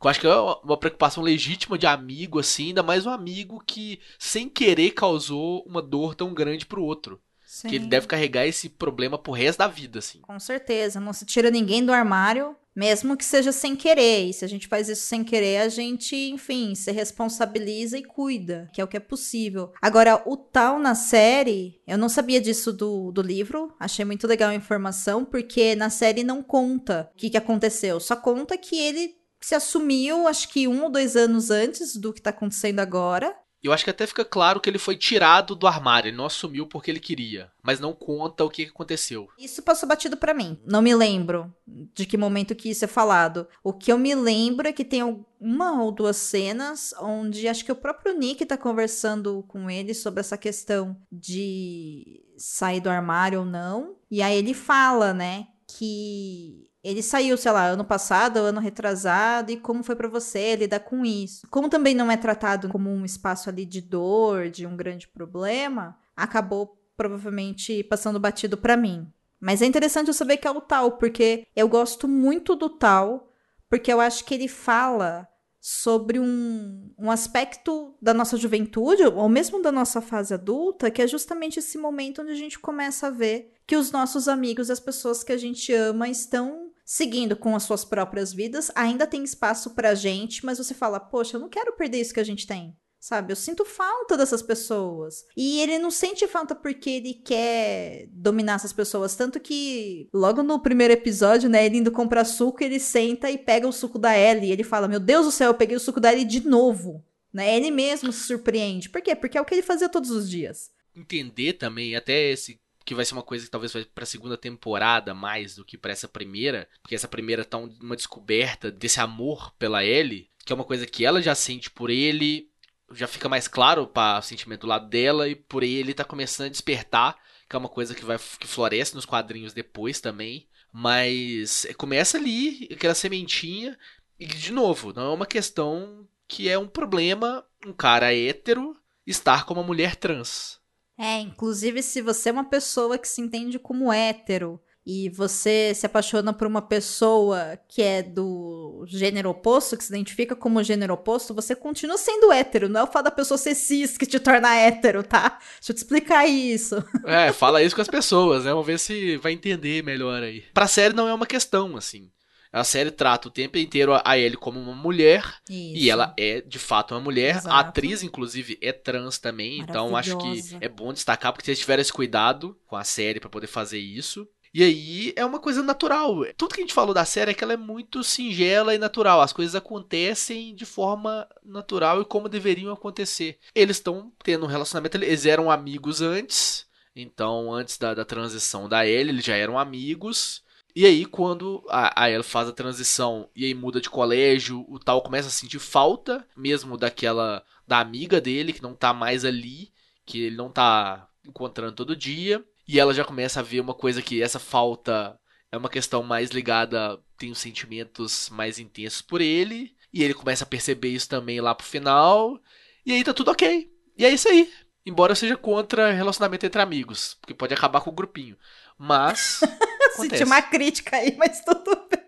[0.03, 3.63] Eu acho que é uma uma preocupação legítima de amigo, assim, ainda mais um amigo
[3.67, 7.21] que, sem querer, causou uma dor tão grande pro outro.
[7.57, 7.69] Sim.
[7.69, 10.19] Que ele deve carregar esse problema pro resto da vida, assim.
[10.21, 14.29] Com certeza, não se tira ninguém do armário, mesmo que seja sem querer.
[14.29, 18.69] E se a gente faz isso sem querer, a gente, enfim, se responsabiliza e cuida,
[18.75, 19.73] que é o que é possível.
[19.81, 24.51] Agora, o tal na série, eu não sabia disso do, do livro, achei muito legal
[24.51, 29.17] a informação, porque na série não conta o que, que aconteceu, só conta que ele
[29.41, 33.35] se assumiu, acho que um ou dois anos antes do que tá acontecendo agora.
[33.67, 36.67] Eu acho que até fica claro que ele foi tirado do armário, ele não assumiu
[36.67, 39.29] porque ele queria, mas não conta o que aconteceu.
[39.39, 40.59] Isso passou batido pra mim.
[40.65, 43.47] Não me lembro de que momento que isso é falado.
[43.63, 45.03] O que eu me lembro é que tem
[45.41, 50.21] uma ou duas cenas onde acho que o próprio Nick tá conversando com ele sobre
[50.21, 53.97] essa questão de sair do armário ou não.
[54.11, 59.57] E aí ele fala, né, que ele saiu, sei lá, ano passado, ano retrasado, e
[59.57, 61.47] como foi pra você lidar com isso?
[61.51, 65.99] Como também não é tratado como um espaço ali de dor, de um grande problema,
[66.17, 69.11] acabou provavelmente passando batido pra mim.
[69.41, 73.33] Mas é interessante eu saber que é o tal, porque eu gosto muito do tal,
[73.69, 75.29] porque eu acho que ele fala
[75.61, 81.07] sobre um, um aspecto da nossa juventude, ou mesmo da nossa fase adulta, que é
[81.09, 85.25] justamente esse momento onde a gente começa a ver que os nossos amigos, as pessoas
[85.25, 89.93] que a gente ama, estão seguindo com as suas próprias vidas, ainda tem espaço pra
[89.97, 92.77] gente, mas você fala, poxa, eu não quero perder isso que a gente tem.
[92.99, 95.25] Sabe, eu sinto falta dessas pessoas.
[95.37, 99.15] E ele não sente falta porque ele quer dominar essas pessoas.
[99.15, 103.69] Tanto que, logo no primeiro episódio, né, ele indo comprar suco, ele senta e pega
[103.69, 104.49] o suco da Ellie.
[104.49, 107.05] E ele fala: Meu Deus do céu, eu peguei o suco da Ellie de novo.
[107.33, 107.57] Né?
[107.57, 108.89] Ele mesmo se surpreende.
[108.89, 109.15] Por quê?
[109.15, 110.71] Porque é o que ele fazia todos os dias.
[110.97, 114.39] Entender também, até esse que vai ser uma coisa que talvez vai para a segunda
[114.39, 119.53] temporada mais do que para essa primeira, porque essa primeira tá uma descoberta desse amor
[119.59, 122.49] pela Ellie, que é uma coisa que ela já sente por ele,
[122.93, 126.47] já fica mais claro para o sentimento do lado dela e por ele tá começando
[126.47, 127.19] a despertar,
[127.51, 132.69] que é uma coisa que vai que floresce nos quadrinhos depois também, mas começa ali
[132.73, 133.77] aquela sementinha
[134.17, 139.45] e de novo, não é uma questão que é um problema um cara hétero estar
[139.45, 140.61] com uma mulher trans.
[140.99, 145.85] É, inclusive se você é uma pessoa que se entende como hétero e você se
[145.85, 151.35] apaixona por uma pessoa que é do gênero oposto, que se identifica como gênero oposto,
[151.35, 152.69] você continua sendo hétero.
[152.69, 155.41] Não é o fato da pessoa ser cis que te torna hétero, tá?
[155.59, 156.77] Deixa eu te explicar isso.
[157.05, 158.51] É, fala isso com as pessoas, né?
[158.51, 160.45] Vamos ver se vai entender melhor aí.
[160.55, 162.09] Pra série não é uma questão, assim.
[162.57, 165.23] A série trata o tempo inteiro a Ellie como uma mulher.
[165.49, 165.77] Isso.
[165.77, 167.37] E ela é, de fato, uma mulher.
[167.37, 167.55] Exato.
[167.55, 169.61] A atriz, inclusive, é trans também.
[169.61, 173.29] Então, acho que é bom destacar, porque eles tiveram esse cuidado com a série para
[173.29, 174.27] poder fazer isso.
[174.55, 176.25] E aí é uma coisa natural.
[176.35, 179.21] Tudo que a gente falou da série é que ela é muito singela e natural.
[179.21, 183.39] As coisas acontecem de forma natural e como deveriam acontecer.
[183.55, 186.65] Eles estão tendo um relacionamento, eles eram amigos antes.
[186.95, 190.43] Então, antes da, da transição da Ellie, eles já eram amigos.
[190.77, 194.79] E aí, quando a, a Ellie faz a transição e aí muda de colégio, o
[194.79, 197.43] tal começa a sentir falta mesmo daquela.
[197.67, 199.73] da amiga dele, que não tá mais ali,
[200.05, 202.45] que ele não tá encontrando todo dia.
[202.69, 205.19] E ela já começa a ver uma coisa que essa falta
[205.51, 209.75] é uma questão mais ligada, tem os sentimentos mais intensos por ele.
[209.91, 212.39] E ele começa a perceber isso também lá pro final.
[212.85, 213.67] E aí tá tudo ok.
[213.97, 214.53] E é isso aí.
[214.85, 218.37] Embora eu seja contra relacionamento entre amigos, porque pode acabar com o grupinho.
[218.79, 219.41] Mas.
[219.93, 222.07] Senti uma crítica aí, mas tudo bem.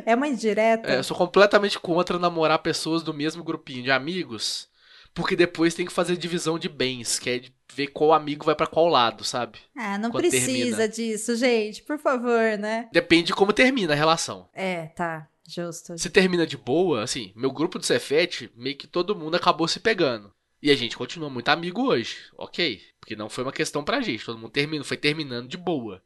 [0.04, 0.90] é uma indireta.
[0.90, 4.68] É, eu sou completamente contra namorar pessoas do mesmo grupinho de amigos
[5.14, 7.40] porque depois tem que fazer divisão de bens, que é
[7.72, 9.60] ver qual amigo vai para qual lado, sabe?
[9.76, 10.88] Ah, não Quando precisa termina.
[10.88, 12.88] disso, gente, por favor, né?
[12.92, 14.48] Depende de como termina a relação.
[14.52, 15.28] É, tá.
[15.46, 15.96] Justo.
[15.96, 19.78] Se termina de boa, assim, meu grupo do Cefete, meio que todo mundo acabou se
[19.78, 20.32] pegando.
[20.64, 22.80] E a gente continua muito amigo hoje, ok.
[22.98, 26.02] Porque não foi uma questão pra gente, todo mundo terminou, foi terminando de boa.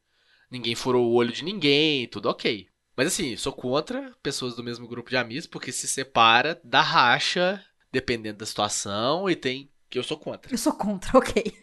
[0.50, 2.66] Ninguém furou o olho de ninguém, tudo ok.
[2.96, 7.64] Mas assim, sou contra pessoas do mesmo grupo de amigos, porque se separa, dá racha
[7.92, 10.52] dependendo da situação, e tem que eu sou contra.
[10.52, 11.54] Eu sou contra, ok.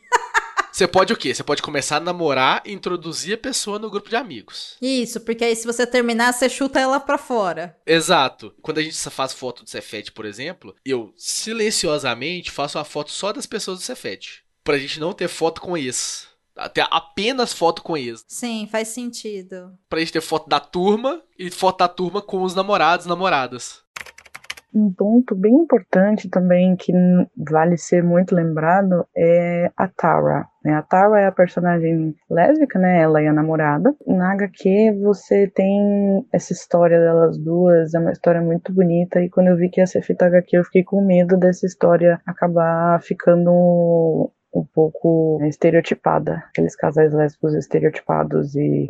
[0.75, 1.33] Você pode o quê?
[1.33, 4.75] Você pode começar a namorar e introduzir a pessoa no grupo de amigos.
[4.81, 7.79] Isso, porque aí se você terminar, você chuta ela pra fora.
[7.85, 8.53] Exato.
[8.61, 13.31] Quando a gente faz foto do Cefete, por exemplo, eu silenciosamente faço uma foto só
[13.31, 14.43] das pessoas do Cefete.
[14.65, 16.27] Pra gente não ter foto com ex.
[16.53, 18.25] Até apenas foto com ex.
[18.27, 19.71] Sim, faz sentido.
[19.87, 23.84] Pra gente ter foto da turma e foto da turma com os namorados, namoradas.
[24.75, 26.91] Um ponto bem importante também que
[27.49, 30.45] vale ser muito lembrado é a Tara.
[30.65, 30.73] Né?
[30.73, 32.99] A Tara é a personagem lésbica, né?
[33.01, 33.95] Ela é a namorada.
[34.05, 39.21] Na HQ você tem essa história delas duas, é uma história muito bonita.
[39.21, 42.19] E quando eu vi que ia ser feita HQ, eu fiquei com medo dessa história
[42.25, 48.89] acabar ficando um pouco estereotipada, aqueles casais lésbicos estereotipados e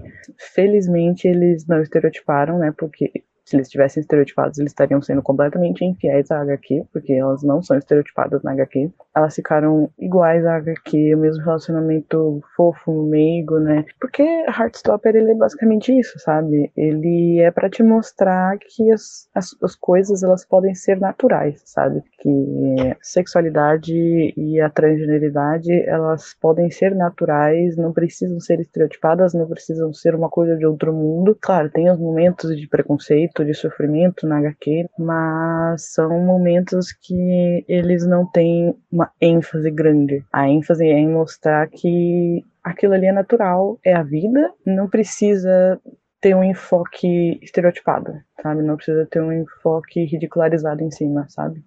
[0.53, 2.73] felizmente eles não estereotiparam, né?
[2.75, 7.61] Porque se eles tivessem estereotipados, eles estariam sendo completamente infiéis à HQ, porque elas não
[7.61, 8.91] são estereotipadas na HQ.
[9.15, 13.85] Elas ficaram iguais à HQ, o mesmo relacionamento fofo, meigo, né?
[13.99, 16.71] Porque Heartstopper, ele é basicamente isso, sabe?
[16.75, 22.01] Ele é para te mostrar que as, as, as, coisas, elas podem ser naturais, sabe?
[22.19, 23.93] Que sexualidade
[24.35, 30.29] e a transgeneridade, elas podem ser naturais, não precisam ser estereotipadas, não precisam ser uma
[30.29, 31.37] coisa de outro mundo.
[31.39, 38.05] Claro, tem os momentos de preconceito, de sofrimento na HQ, mas são momentos que eles
[38.05, 40.23] não têm uma ênfase grande.
[40.31, 45.79] A ênfase é em mostrar que aquilo ali é natural, é a vida, não precisa
[46.21, 48.61] ter um enfoque estereotipado, sabe?
[48.61, 51.63] Não precisa ter um enfoque ridicularizado em cima, sabe?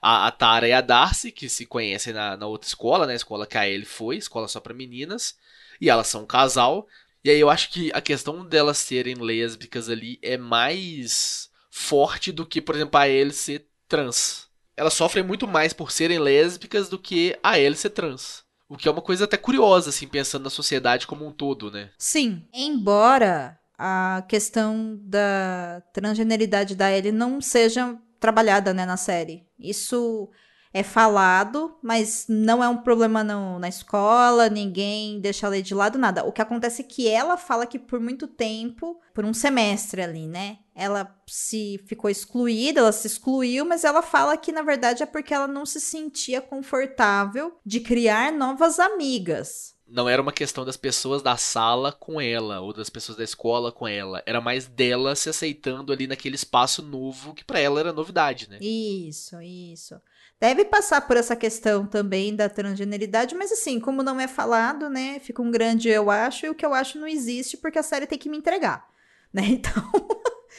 [0.00, 3.12] a, Tara e a Darcy, que se conhecem na, na outra escola, né?
[3.12, 5.36] A escola que a Ellie foi, escola só pra meninas.
[5.80, 6.86] E elas são um casal.
[7.24, 12.46] E aí eu acho que a questão delas serem lésbicas ali é mais forte do
[12.46, 14.48] que, por exemplo, a Ellie ser trans.
[14.76, 18.44] Elas sofrem muito mais por serem lésbicas do que a Ellie ser trans.
[18.68, 21.90] O que é uma coisa até curiosa, assim, pensando na sociedade como um todo, né?
[21.96, 29.46] Sim, embora a questão da transgeneridade da Ellie não seja trabalhada né, na série.
[29.58, 30.28] Isso
[30.72, 35.98] é falado, mas não é um problema no, na escola, ninguém deixa ela de lado,
[35.98, 36.24] nada.
[36.24, 40.26] O que acontece é que ela fala que por muito tempo, por um semestre ali,
[40.26, 40.58] né?
[40.74, 45.34] Ela se ficou excluída, ela se excluiu, mas ela fala que na verdade é porque
[45.34, 51.22] ela não se sentia confortável de criar novas amigas não era uma questão das pessoas
[51.22, 55.30] da sala com ela ou das pessoas da escola com ela, era mais dela se
[55.30, 58.58] aceitando ali naquele espaço novo que para ela era novidade, né?
[58.60, 59.98] Isso, isso.
[60.40, 65.18] Deve passar por essa questão também da transgeneridade, mas assim, como não é falado, né,
[65.18, 68.06] fica um grande eu acho e o que eu acho não existe porque a série
[68.06, 68.88] tem que me entregar,
[69.32, 69.42] né?
[69.50, 69.82] Então,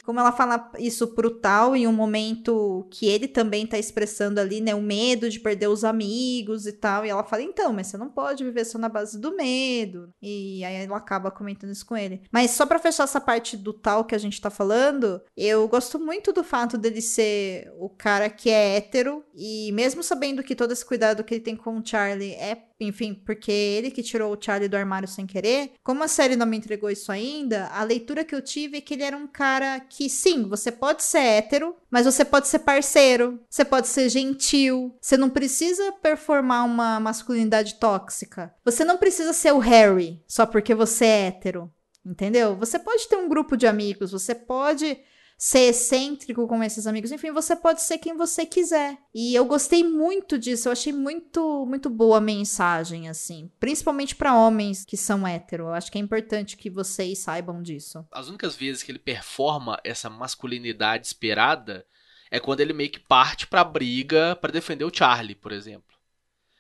[0.04, 4.62] como ela fala isso pro tal em um momento que ele também tá expressando ali,
[4.62, 7.98] né, o medo de perder os amigos e tal, e ela fala, então, mas você
[7.98, 10.14] não pode viver só na base do medo.
[10.22, 12.22] E aí ela acaba comentando isso com ele.
[12.32, 16.00] Mas só para fechar essa parte do tal que a gente tá falando, eu gosto
[16.00, 20.72] muito do fato dele ser o cara que é hétero, e mesmo sabendo que todo
[20.72, 24.42] esse cuidado que ele tem com o Charlie é enfim, porque ele que tirou o
[24.42, 25.74] Charlie do armário sem querer.
[25.84, 28.94] Como a série não me entregou isso ainda, a leitura que eu tive é que
[28.94, 33.40] ele era um cara que, sim, você pode ser hétero, mas você pode ser parceiro,
[33.50, 38.54] você pode ser gentil, você não precisa performar uma masculinidade tóxica.
[38.64, 41.72] Você não precisa ser o Harry só porque você é hétero.
[42.06, 42.56] Entendeu?
[42.56, 44.98] Você pode ter um grupo de amigos, você pode
[45.40, 47.14] ser excêntrico com esses amigos.
[47.14, 48.98] Enfim, você pode ser quem você quiser.
[49.16, 50.68] E eu gostei muito disso.
[50.68, 53.50] Eu achei muito, muito boa a mensagem, assim.
[53.58, 55.64] Principalmente para homens que são hétero.
[55.64, 58.06] Eu acho que é importante que vocês saibam disso.
[58.12, 61.86] As únicas vezes que ele performa essa masculinidade esperada
[62.30, 65.98] é quando ele meio que parte pra briga para defender o Charlie, por exemplo.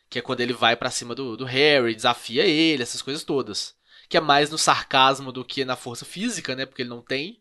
[0.09, 3.75] Que é quando ele vai para cima do, do Harry, desafia ele, essas coisas todas.
[4.07, 6.65] Que é mais no sarcasmo do que na força física, né?
[6.65, 7.38] Porque ele não tem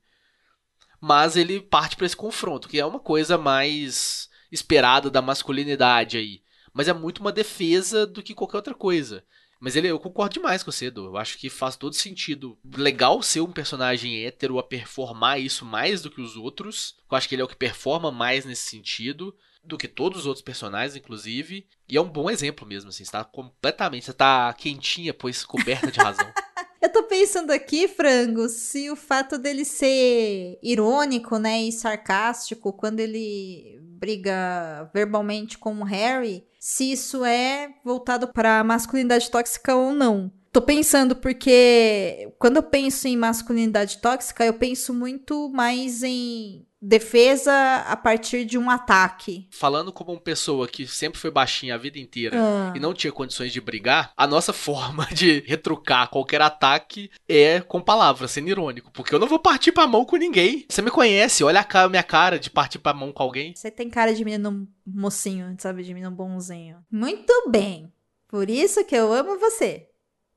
[1.01, 6.42] mas ele parte para esse confronto, que é uma coisa mais esperada da masculinidade aí.
[6.72, 9.24] Mas é muito uma defesa do que qualquer outra coisa.
[9.61, 11.07] Mas ele, eu concordo demais com você, Edu.
[11.07, 12.57] Eu acho que faz todo sentido.
[12.76, 16.96] Legal ser um personagem hétero a performar isso mais do que os outros.
[17.11, 19.34] Eu acho que ele é o que performa mais nesse sentido.
[19.64, 21.66] Do que todos os outros personagens, inclusive.
[21.88, 23.05] E é um bom exemplo mesmo, assim.
[23.05, 24.05] Você tá completamente.
[24.05, 26.32] Você tá quentinha, pois coberta de razão.
[26.81, 33.01] Eu tô pensando aqui, Frango, se o fato dele ser irônico, né, e sarcástico quando
[33.01, 40.31] ele briga verbalmente com o Harry, se isso é voltado para masculinidade tóxica ou não.
[40.53, 47.85] Tô pensando porque quando eu penso em masculinidade tóxica, eu penso muito mais em defesa
[47.87, 49.49] a partir de um ataque.
[49.51, 52.72] Falando como uma pessoa que sempre foi baixinha a vida inteira ah.
[52.74, 57.81] e não tinha condições de brigar, a nossa forma de retrucar qualquer ataque é com
[57.81, 58.91] palavras, sendo irônico.
[58.93, 60.64] Porque eu não vou partir pra mão com ninguém.
[60.68, 63.55] Você me conhece, olha a minha cara de partir pra mão com alguém.
[63.55, 65.83] Você tem cara de menino mocinho, sabe?
[65.83, 66.79] De menino bonzinho.
[66.91, 67.93] Muito bem.
[68.29, 69.88] Por isso que eu amo você.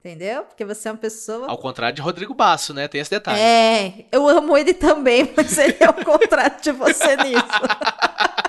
[0.03, 0.45] Entendeu?
[0.45, 1.47] Porque você é uma pessoa.
[1.47, 2.87] Ao contrário de Rodrigo Basso, né?
[2.87, 3.39] Tem esse detalhe.
[3.39, 7.45] É, eu amo ele também, mas ele é o contrário de você nisso.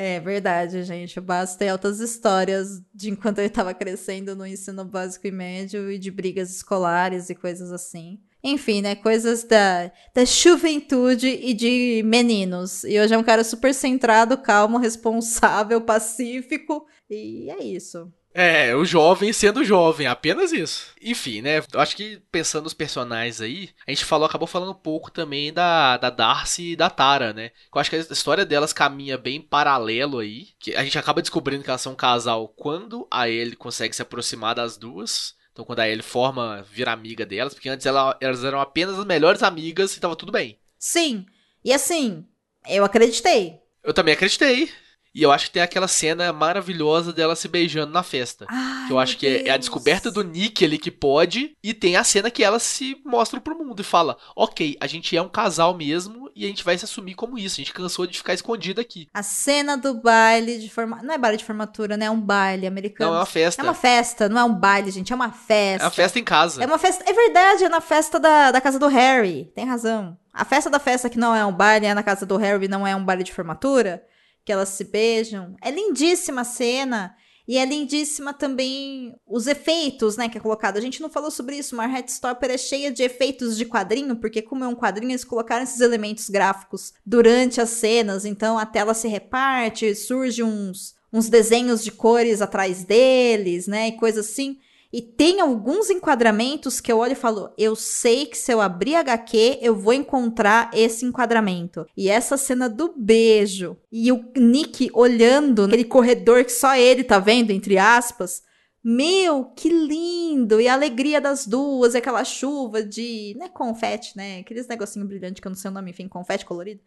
[0.00, 1.18] É verdade, gente.
[1.18, 5.90] O Basso tem altas histórias de enquanto ele estava crescendo no ensino básico e médio
[5.90, 8.20] e de brigas escolares e coisas assim.
[8.40, 8.94] Enfim, né?
[8.94, 12.84] Coisas da, da juventude e de meninos.
[12.84, 16.86] E hoje é um cara super centrado, calmo, responsável, pacífico.
[17.10, 18.12] E é isso.
[18.40, 20.92] É, o jovem sendo jovem, apenas isso.
[21.02, 21.58] Enfim, né?
[21.72, 25.52] Eu acho que pensando nos personagens aí, a gente falou, acabou falando um pouco também
[25.52, 27.50] da, da Darcy e da Tara, né?
[27.74, 30.50] Eu acho que a história delas caminha bem paralelo aí.
[30.60, 34.02] Que a gente acaba descobrindo que elas são um casal quando a ele consegue se
[34.02, 35.34] aproximar das duas.
[35.50, 39.04] Então quando a Ellie forma, vira amiga delas, porque antes ela, elas eram apenas as
[39.04, 40.60] melhores amigas e tava tudo bem.
[40.78, 41.26] Sim.
[41.64, 42.24] E assim,
[42.68, 43.58] eu acreditei.
[43.82, 44.70] Eu também acreditei.
[45.18, 48.46] E eu acho que tem aquela cena maravilhosa dela se beijando na festa.
[48.48, 51.56] Ai, que eu acho que é, é, a descoberta do Nick ali que pode.
[51.60, 55.16] E tem a cena que ela se mostra pro mundo e fala: Ok, a gente
[55.16, 57.56] é um casal mesmo e a gente vai se assumir como isso.
[57.56, 59.08] A gente cansou de ficar escondido aqui.
[59.12, 61.08] A cena do baile de formatura.
[61.08, 62.06] Não é baile de formatura, né?
[62.06, 63.10] É um baile americano.
[63.10, 63.60] Não, é uma festa.
[63.60, 65.12] É uma festa, não é um baile, gente.
[65.12, 65.82] É uma festa.
[65.82, 66.62] É uma festa em casa.
[66.62, 67.02] É uma festa.
[67.04, 69.50] É verdade, é na festa da, da casa do Harry.
[69.52, 70.16] Tem razão.
[70.32, 72.86] A festa da festa que não é um baile, é na casa do Harry, não
[72.86, 74.00] é um baile de formatura
[74.48, 75.54] que elas se beijam.
[75.62, 77.14] É lindíssima a cena.
[77.46, 80.78] E é lindíssima também os efeitos, né, que é colocado.
[80.78, 84.40] A gente não falou sobre isso, mas Heartstopper é cheia de efeitos de quadrinho, porque
[84.40, 88.92] como é um quadrinho, eles colocaram esses elementos gráficos durante as cenas, então a tela
[88.94, 94.58] se reparte, surge uns, uns desenhos de cores atrás deles, né, e coisas assim.
[94.90, 98.94] E tem alguns enquadramentos que eu olho e falo, eu sei que se eu abrir
[98.94, 101.84] HQ, eu vou encontrar esse enquadramento.
[101.94, 107.18] E essa cena do beijo e o Nick olhando naquele corredor que só ele tá
[107.18, 108.42] vendo, entre aspas.
[108.82, 110.58] Meu, que lindo!
[110.58, 113.34] E a alegria das duas, e aquela chuva de.
[113.36, 114.38] Não é confete, né?
[114.38, 116.80] Aqueles negocinho brilhante que eu não sei o nome, enfim, confete colorido.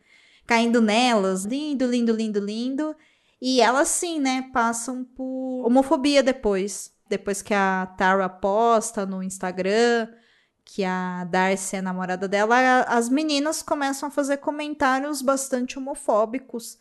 [0.48, 1.44] Caindo nelas.
[1.46, 2.96] Lindo, lindo, lindo, lindo.
[3.40, 4.50] E elas, sim, né?
[4.52, 10.08] Passam por homofobia depois depois que a Tara posta no Instagram
[10.64, 16.78] que a Darcy é namorada dela, as meninas começam a fazer comentários bastante homofóbicos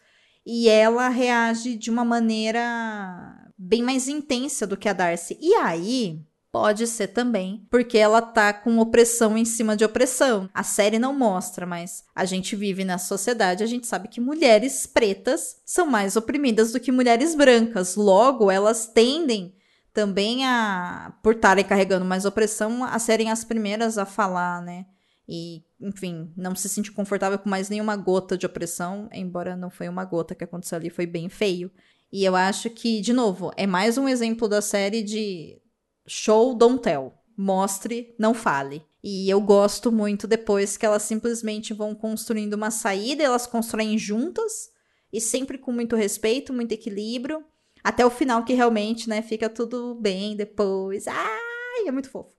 [0.46, 5.36] e ela reage de uma maneira bem mais intensa do que a Darcy.
[5.40, 10.50] E aí, Pode ser também, porque ela tá com opressão em cima de opressão.
[10.52, 14.84] A série não mostra, mas a gente vive na sociedade, a gente sabe que mulheres
[14.84, 17.94] pretas são mais oprimidas do que mulheres brancas.
[17.94, 19.54] Logo, elas tendem
[19.92, 24.86] também a por estarem carregando mais opressão, a serem as primeiras a falar, né?
[25.28, 29.88] E, enfim, não se sentir confortável com mais nenhuma gota de opressão, embora não foi
[29.88, 31.70] uma gota que aconteceu ali, foi bem feio.
[32.12, 35.60] E eu acho que, de novo, é mais um exemplo da série de
[36.06, 37.14] show, don't tell.
[37.36, 38.84] Mostre, não fale.
[39.02, 44.68] E eu gosto muito depois que elas simplesmente vão construindo uma saída, elas constroem juntas,
[45.12, 47.44] e sempre com muito respeito, muito equilíbrio.
[47.82, 51.06] Até o final que realmente, né, fica tudo bem depois.
[51.08, 52.30] Ai, é muito fofo.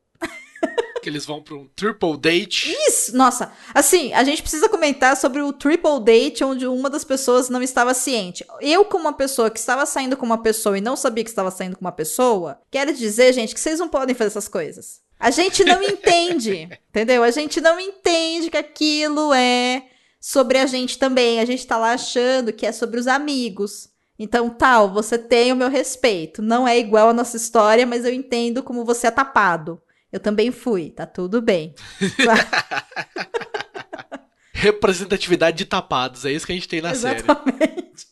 [1.02, 2.72] que eles vão para um triple date.
[2.88, 3.16] Isso!
[3.16, 7.62] Nossa, assim, a gente precisa comentar sobre o triple date onde uma das pessoas não
[7.62, 8.46] estava ciente.
[8.60, 11.50] Eu, como uma pessoa que estava saindo com uma pessoa e não sabia que estava
[11.50, 15.02] saindo com uma pessoa, quero dizer, gente, que vocês não podem fazer essas coisas.
[15.20, 17.24] A gente não entende, entendeu?
[17.24, 19.86] A gente não entende que aquilo é
[20.20, 21.40] sobre a gente também.
[21.40, 23.91] A gente tá lá achando que é sobre os amigos.
[24.24, 26.44] Então, tal, você tem o meu respeito.
[26.44, 29.82] Não é igual a nossa história, mas eu entendo como você é tapado.
[30.12, 31.74] Eu também fui, tá tudo bem.
[34.54, 37.26] Representatividade de tapados, é isso que a gente tem na Exatamente.
[37.58, 37.72] série.
[37.72, 38.06] Exatamente.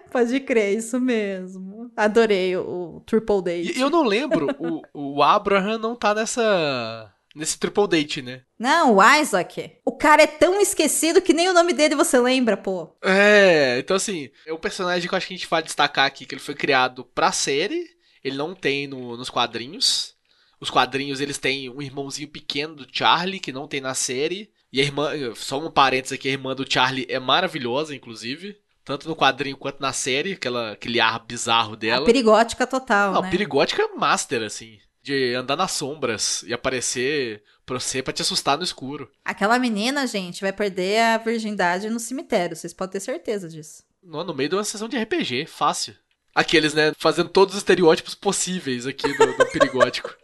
[0.10, 1.92] Pode crer, isso mesmo.
[1.94, 3.76] Adorei o, o Triple Date.
[3.76, 8.42] E eu não lembro, o, o Abraham não tá nessa nesse triple date, né?
[8.58, 9.72] Não, o Isaac.
[9.84, 12.96] O cara é tão esquecido que nem o nome dele você lembra, pô.
[13.02, 16.26] É, então assim, é um personagem que eu acho que a gente vai destacar aqui,
[16.26, 17.86] que ele foi criado pra série,
[18.22, 20.14] ele não tem no, nos quadrinhos.
[20.60, 24.50] Os quadrinhos, eles têm um irmãozinho pequeno do Charlie, que não tem na série.
[24.70, 28.56] E a irmã, só um parênteses aqui, a irmã do Charlie é maravilhosa, inclusive.
[28.84, 32.02] Tanto no quadrinho quanto na série, aquela, aquele ar bizarro dela.
[32.02, 33.30] A perigótica total, não, né?
[33.30, 38.64] perigótica master, assim de andar nas sombras e aparecer pra você pra te assustar no
[38.64, 39.10] escuro.
[39.24, 43.82] Aquela menina, gente, vai perder a virgindade no cemitério, vocês podem ter certeza disso.
[44.02, 45.94] No, no meio de uma sessão de RPG, fácil.
[46.34, 50.14] Aqueles, né, fazendo todos os estereótipos possíveis aqui do, do perigótico.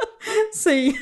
[0.53, 0.95] Sim.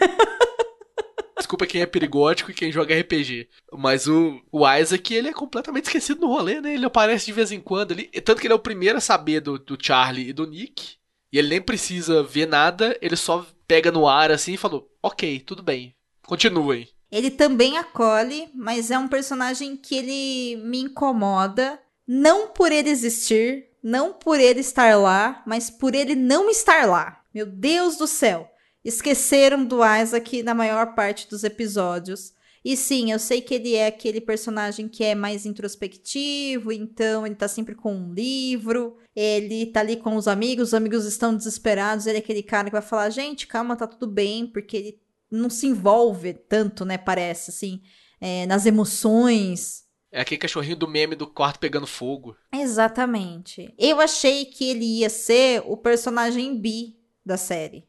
[1.37, 3.49] Desculpa quem é perigótico e quem joga RPG.
[3.73, 6.75] Mas o, o Isaac, ele é completamente esquecido no rolê, né?
[6.75, 8.05] Ele aparece de vez em quando ali.
[8.07, 10.97] Tanto que ele é o primeiro a saber do, do Charlie e do Nick.
[11.33, 15.41] E ele nem precisa ver nada, ele só pega no ar assim e falou: Ok,
[15.41, 15.95] tudo bem,
[16.27, 16.89] continuem.
[17.11, 23.69] Ele também acolhe, mas é um personagem que ele me incomoda, não por ele existir,
[23.83, 27.23] não por ele estar lá, mas por ele não estar lá.
[27.33, 28.51] Meu Deus do céu!
[28.85, 32.34] Esqueceram do Isaac na maior parte dos episódios.
[32.65, 37.35] E sim, eu sei que ele é aquele personagem que é mais introspectivo, então ele
[37.35, 42.07] tá sempre com um livro, ele tá ali com os amigos, os amigos estão desesperados,
[42.07, 45.01] ele é aquele cara que vai falar: gente, calma, tá tudo bem, porque ele
[45.31, 46.97] não se envolve tanto, né?
[46.97, 47.83] Parece, assim,
[48.19, 49.85] é, nas emoções.
[50.11, 52.35] É aquele cachorrinho do meme do quarto pegando fogo.
[52.55, 53.75] Exatamente.
[53.77, 56.97] Eu achei que ele ia ser o personagem bi
[57.27, 57.85] da série.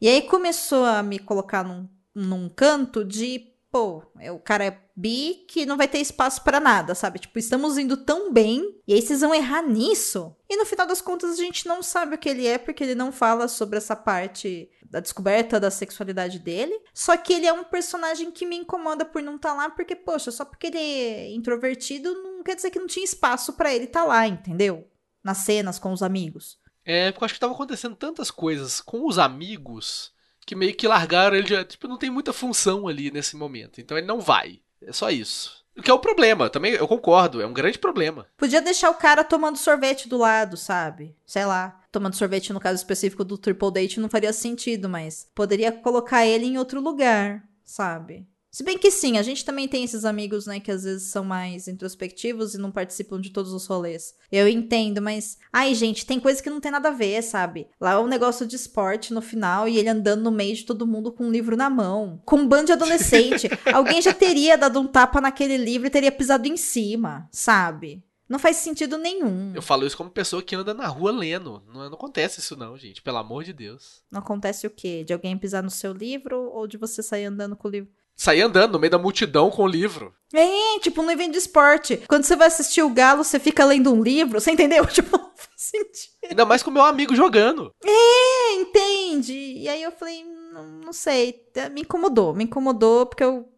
[0.00, 4.80] E aí começou a me colocar num, num canto de pô, é, o cara é
[4.96, 7.18] bi que não vai ter espaço para nada, sabe?
[7.18, 10.34] Tipo, estamos indo tão bem e aí vocês vão errar nisso.
[10.48, 12.94] E no final das contas a gente não sabe o que ele é porque ele
[12.94, 16.78] não fala sobre essa parte da descoberta da sexualidade dele.
[16.94, 19.94] Só que ele é um personagem que me incomoda por não estar tá lá porque,
[19.94, 23.84] poxa, só porque ele é introvertido não quer dizer que não tinha espaço para ele
[23.84, 24.88] estar tá lá, entendeu?
[25.22, 26.58] Nas cenas com os amigos.
[26.84, 30.12] É, porque eu acho que tava acontecendo tantas coisas com os amigos
[30.48, 33.82] que meio que largaram ele já, tipo, não tem muita função ali nesse momento.
[33.82, 34.60] Então ele não vai.
[34.80, 35.62] É só isso.
[35.76, 38.26] O que é o problema, também eu concordo, é um grande problema.
[38.34, 41.14] Podia deixar o cara tomando sorvete do lado, sabe?
[41.26, 41.82] Sei lá.
[41.92, 46.46] Tomando sorvete no caso específico do Triple Date não faria sentido, mas poderia colocar ele
[46.46, 48.26] em outro lugar, sabe?
[48.50, 51.22] Se bem que sim, a gente também tem esses amigos, né, que às vezes são
[51.22, 54.14] mais introspectivos e não participam de todos os rolês.
[54.32, 55.36] Eu entendo, mas.
[55.52, 57.68] Ai, gente, tem coisa que não tem nada a ver, sabe?
[57.80, 60.86] Lá é um negócio de esporte no final e ele andando no meio de todo
[60.86, 62.20] mundo com um livro na mão.
[62.24, 63.48] Com um bando de adolescente.
[63.72, 68.02] Alguém já teria dado um tapa naquele livro e teria pisado em cima, sabe?
[68.28, 69.52] Não faz sentido nenhum.
[69.54, 71.62] Eu falo isso como pessoa que anda na rua lendo.
[71.66, 73.00] Não, não acontece isso, não, gente.
[73.00, 74.02] Pelo amor de Deus.
[74.10, 75.02] Não acontece o quê?
[75.02, 77.90] De alguém pisar no seu livro ou de você sair andando com o livro?
[78.18, 80.12] Sair andando no meio da multidão com o livro.
[80.34, 82.02] É, tipo no evento de esporte.
[82.08, 84.84] Quando você vai assistir o Galo, você fica lendo um livro, você entendeu?
[84.98, 86.28] Tipo, não faz sentido.
[86.28, 87.72] Ainda mais com o meu amigo jogando.
[87.84, 89.32] É, entende?
[89.32, 93.48] E aí eu falei, não, não sei, me incomodou, me incomodou porque eu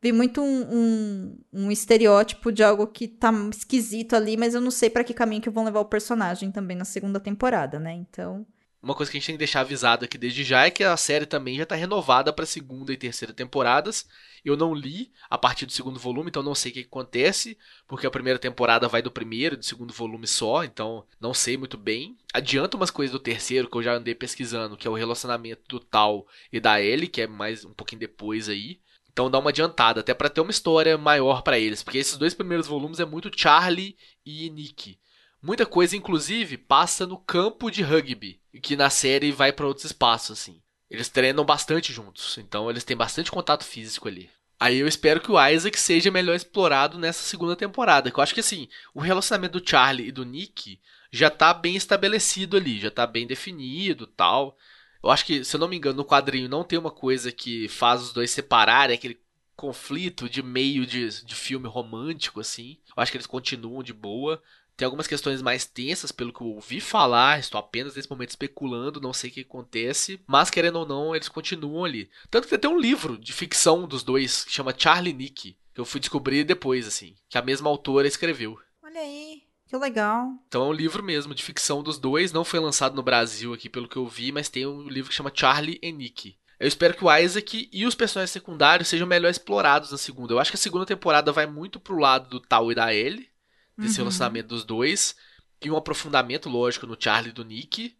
[0.00, 4.70] vi muito um, um, um, estereótipo de algo que tá esquisito ali, mas eu não
[4.70, 7.92] sei para que caminho que vão levar o personagem também na segunda temporada, né?
[7.92, 8.46] Então,
[8.86, 10.96] uma coisa que a gente tem que deixar avisado aqui desde já é que a
[10.96, 14.06] série também já está renovada para segunda e terceira temporadas.
[14.44, 17.58] Eu não li a partir do segundo volume, então não sei o que, acontece,
[17.88, 21.56] porque a primeira temporada vai do primeiro e do segundo volume só, então não sei
[21.56, 22.16] muito bem.
[22.32, 25.80] Adianta umas coisas do terceiro que eu já andei pesquisando, que é o relacionamento do
[25.80, 28.78] Tal e da Ellie, que é mais um pouquinho depois aí.
[29.10, 32.34] Então dá uma adiantada, até para ter uma história maior para eles, porque esses dois
[32.34, 34.96] primeiros volumes é muito Charlie e Nick.
[35.42, 40.38] Muita coisa, inclusive, passa no campo de rugby, que na série vai para outros espaços,
[40.38, 40.60] assim.
[40.90, 44.30] Eles treinam bastante juntos, então eles têm bastante contato físico ali.
[44.58, 48.10] Aí eu espero que o Isaac seja melhor explorado nessa segunda temporada.
[48.10, 50.80] Que eu acho que assim, o relacionamento do Charlie e do Nick
[51.10, 54.56] já tá bem estabelecido ali, já tá bem definido tal.
[55.02, 57.68] Eu acho que, se eu não me engano, no quadrinho não tem uma coisa que
[57.68, 59.20] faz os dois separarem, aquele
[59.54, 62.78] conflito de meio de, de filme romântico, assim.
[62.88, 64.42] Eu acho que eles continuam de boa.
[64.76, 67.38] Tem algumas questões mais tensas, pelo que eu ouvi falar.
[67.38, 70.20] Estou apenas nesse momento especulando, não sei o que acontece.
[70.26, 72.10] Mas, querendo ou não, eles continuam ali.
[72.30, 75.56] Tanto que tem até um livro de ficção dos dois que chama Charlie Nick.
[75.72, 77.14] Que eu fui descobrir depois, assim.
[77.28, 78.58] Que a mesma autora escreveu.
[78.82, 79.44] Olha aí.
[79.66, 80.28] Que legal.
[80.46, 82.30] Então é um livro mesmo de ficção dos dois.
[82.30, 85.16] Não foi lançado no Brasil aqui, pelo que eu vi, mas tem um livro que
[85.16, 86.36] chama Charlie e Nick.
[86.60, 90.32] Eu espero que o Isaac e os personagens secundários sejam melhor explorados na segunda.
[90.32, 93.28] Eu acho que a segunda temporada vai muito pro lado do Tal e da Ellie
[93.76, 94.04] desse uhum.
[94.04, 95.16] relacionamento dos dois.
[95.62, 97.96] E um aprofundamento, lógico, no Charlie e do Nick.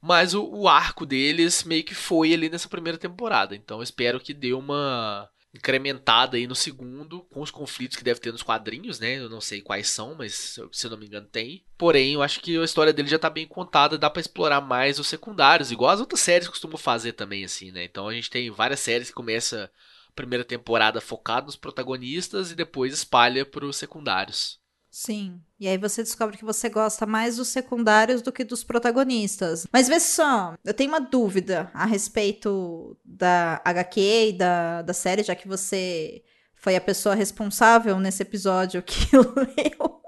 [0.00, 3.56] Mas o, o, arco deles meio que foi ali nessa primeira temporada.
[3.56, 8.18] Então eu espero que dê uma incrementada aí no segundo, com os conflitos que deve
[8.18, 9.18] ter nos quadrinhos, né?
[9.18, 11.64] Eu não sei quais são, mas se eu não me engano tem.
[11.78, 14.98] Porém, eu acho que a história dele já tá bem contada, dá para explorar mais
[14.98, 17.84] os secundários, igual as outras séries costumam fazer também, assim, né?
[17.84, 19.70] Então a gente tem várias séries que começa
[20.08, 24.58] a primeira temporada focada nos protagonistas e depois espalha para os secundários.
[24.94, 25.40] Sim.
[25.58, 29.66] E aí você descobre que você gosta mais dos secundários do que dos protagonistas.
[29.72, 35.24] Mas vê só, eu tenho uma dúvida a respeito da HQ e da, da série,
[35.24, 36.22] já que você
[36.54, 40.00] foi a pessoa responsável nesse episódio que leu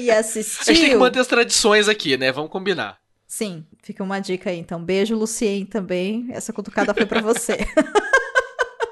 [0.00, 0.62] e assistiu.
[0.62, 2.32] A gente tem que manter as tradições aqui, né?
[2.32, 2.98] Vamos combinar.
[3.24, 4.58] Sim, fica uma dica aí.
[4.58, 6.26] Então, beijo, Lucien, também.
[6.32, 7.56] Essa cutucada foi para você.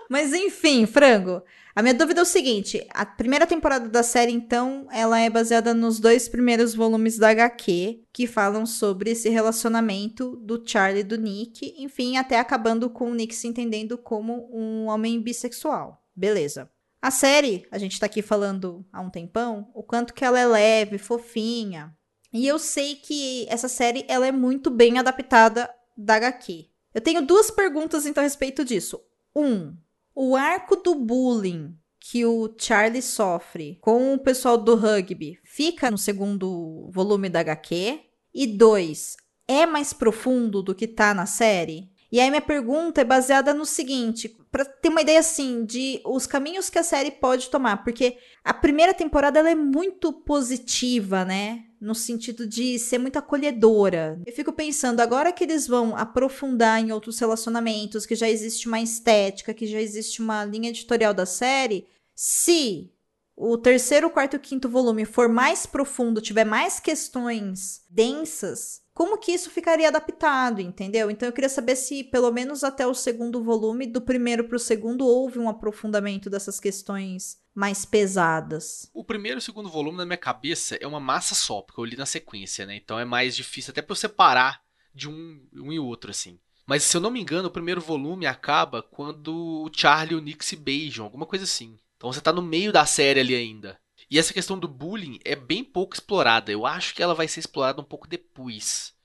[0.09, 1.43] Mas enfim, frango.
[1.77, 5.74] A minha dúvida é o seguinte: a primeira temporada da série, então, ela é baseada
[5.74, 11.18] nos dois primeiros volumes da HQ, que falam sobre esse relacionamento do Charlie e do
[11.18, 16.03] Nick, enfim, até acabando com o Nick se entendendo como um homem bissexual.
[16.16, 16.70] Beleza.
[17.03, 20.47] A série, a gente tá aqui falando há um tempão, o quanto que ela é
[20.47, 21.95] leve, fofinha.
[22.33, 26.70] E eu sei que essa série ela é muito bem adaptada da HQ.
[26.95, 28.99] Eu tenho duas perguntas então a respeito disso.
[29.35, 29.77] Um,
[30.18, 35.98] o arco do bullying que o Charlie sofre com o pessoal do rugby fica no
[35.98, 38.00] segundo volume da HQ.
[38.32, 41.90] E dois, é mais profundo do que tá na série?
[42.11, 46.26] E aí minha pergunta é baseada no seguinte, para ter uma ideia assim de os
[46.26, 51.64] caminhos que a série pode tomar, porque a primeira temporada ela é muito positiva, né?
[51.80, 54.20] No sentido de ser muito acolhedora.
[54.24, 58.80] Eu fico pensando, agora que eles vão aprofundar em outros relacionamentos, que já existe uma
[58.80, 62.90] estética, que já existe uma linha editorial da série, se
[63.37, 69.30] o terceiro, quarto e quinto volume for mais profundo, tiver mais questões densas, como que
[69.30, 71.11] isso ficaria adaptado, entendeu?
[71.11, 74.59] Então eu queria saber se, pelo menos até o segundo volume, do primeiro para o
[74.59, 78.91] segundo, houve um aprofundamento dessas questões mais pesadas.
[78.95, 81.84] O primeiro e o segundo volume, na minha cabeça, é uma massa só, porque eu
[81.84, 82.76] li na sequência, né?
[82.76, 84.62] Então é mais difícil até para eu separar
[84.95, 86.39] de um, um e outro, assim.
[86.66, 90.22] Mas se eu não me engano, o primeiro volume acaba quando o Charlie e o
[90.22, 91.78] Nick se beijam, alguma coisa assim.
[91.97, 93.80] Então você tá no meio da série ali ainda.
[94.11, 96.53] E essa questão do bullying é bem pouco explorada.
[96.53, 98.95] Eu acho que ela vai ser explorada um pouco depois.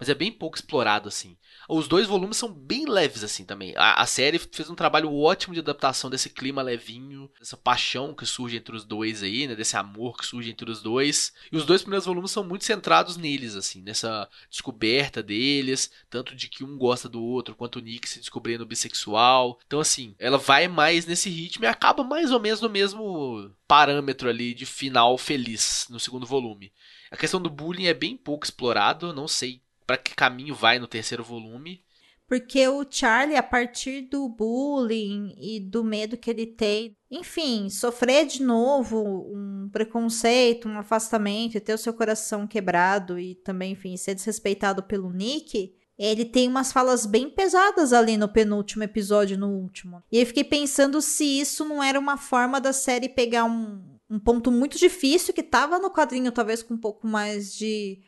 [0.00, 1.36] Mas é bem pouco explorado, assim.
[1.68, 3.74] Os dois volumes são bem leves, assim, também.
[3.76, 8.24] A, a, série fez um trabalho ótimo de adaptação desse clima levinho, dessa paixão que
[8.24, 9.54] surge entre os dois aí, né?
[9.54, 11.34] Desse amor que surge entre os dois.
[11.52, 16.48] E os dois primeiros volumes são muito centrados neles, assim, nessa descoberta deles, tanto de
[16.48, 19.60] que um gosta do outro, quanto o Nick se descobrindo bissexual.
[19.66, 24.30] Então, assim, ela vai mais nesse ritmo e acaba mais ou menos no mesmo parâmetro
[24.30, 26.72] ali de final feliz no segundo volume.
[27.10, 29.60] A questão do bullying é bem pouco explorado, não sei
[29.90, 31.82] para que caminho vai no terceiro volume.
[32.28, 38.24] Porque o Charlie, a partir do bullying e do medo que ele tem, enfim, sofrer
[38.24, 39.02] de novo
[39.34, 45.12] um preconceito, um afastamento, ter o seu coração quebrado e também, enfim, ser desrespeitado pelo
[45.12, 50.04] Nick, ele tem umas falas bem pesadas ali no penúltimo episódio, no último.
[50.12, 54.20] E eu fiquei pensando se isso não era uma forma da série pegar um, um
[54.20, 57.98] ponto muito difícil que tava no quadrinho, talvez com um pouco mais de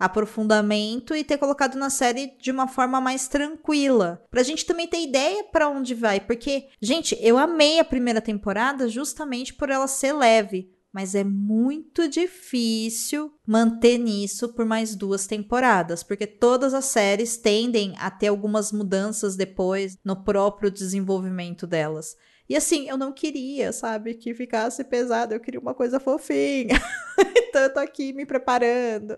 [0.00, 4.24] aprofundamento e ter colocado na série de uma forma mais tranquila.
[4.30, 8.88] Pra gente também ter ideia para onde vai, porque, gente, eu amei a primeira temporada
[8.88, 16.02] justamente por ela ser leve, mas é muito difícil manter nisso por mais duas temporadas,
[16.02, 22.16] porque todas as séries tendem a ter algumas mudanças depois no próprio desenvolvimento delas.
[22.48, 26.80] E assim, eu não queria, sabe, que ficasse pesado, eu queria uma coisa fofinha.
[27.36, 29.16] então eu tô aqui me preparando.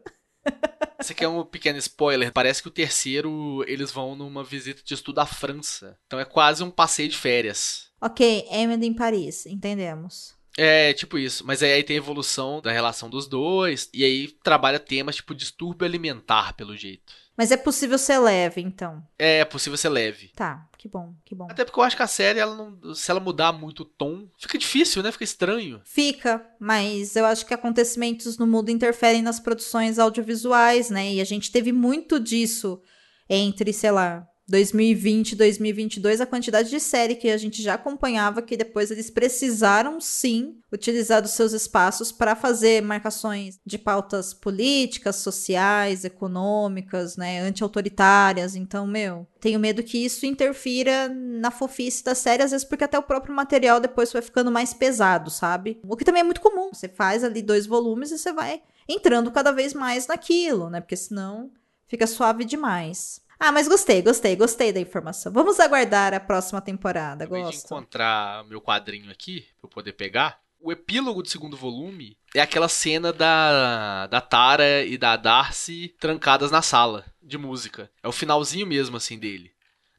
[1.01, 2.33] Esse aqui é um pequeno spoiler.
[2.33, 5.99] Parece que o terceiro eles vão numa visita de estudo à França.
[6.07, 7.91] Então é quase um passeio de férias.
[8.01, 10.35] Ok, Emily em Paris, entendemos.
[10.57, 11.47] É, tipo isso.
[11.47, 13.89] Mas aí tem a evolução da relação dos dois.
[13.93, 17.13] E aí trabalha temas tipo distúrbio alimentar, pelo jeito.
[17.37, 19.03] Mas é possível ser leve, então.
[19.19, 20.31] É, é possível ser leve.
[20.37, 21.47] Tá, que bom, que bom.
[21.51, 24.29] Até porque eu acho que a série, ela não, se ela mudar muito o tom,
[24.39, 25.11] fica difícil, né?
[25.11, 25.81] Fica estranho.
[25.85, 31.15] Fica, mas eu acho que acontecimentos no mundo interferem nas produções audiovisuais, né?
[31.15, 32.83] E a gente teve muito disso
[33.29, 38.55] entre, sei lá, 2020 2022, a quantidade de série que a gente já acompanhava, que
[38.55, 46.05] depois eles precisaram sim utilizar dos seus espaços para fazer marcações de pautas políticas, sociais,
[46.05, 48.55] econômicas, né, anti-autoritárias.
[48.55, 52.99] Então, meu, tenho medo que isso interfira na fofice da série, às vezes porque até
[52.99, 55.81] o próprio material depois vai ficando mais pesado, sabe?
[55.89, 56.69] O que também é muito comum.
[56.75, 60.83] Você faz ali dois volumes e você vai entrando cada vez mais naquilo, né?
[60.83, 61.51] Porque senão
[61.87, 63.23] fica suave demais.
[63.45, 65.33] Ah, mas gostei, gostei, gostei da informação.
[65.33, 67.27] Vamos aguardar a próxima temporada.
[67.27, 67.51] Gosto.
[67.51, 70.39] de encontrar meu quadrinho aqui, pra eu poder pegar.
[70.61, 76.53] O epílogo do segundo volume é aquela cena da, da Tara e da Darcy trancadas
[76.53, 77.91] na sala de música.
[78.01, 79.51] É o finalzinho mesmo, assim, dele.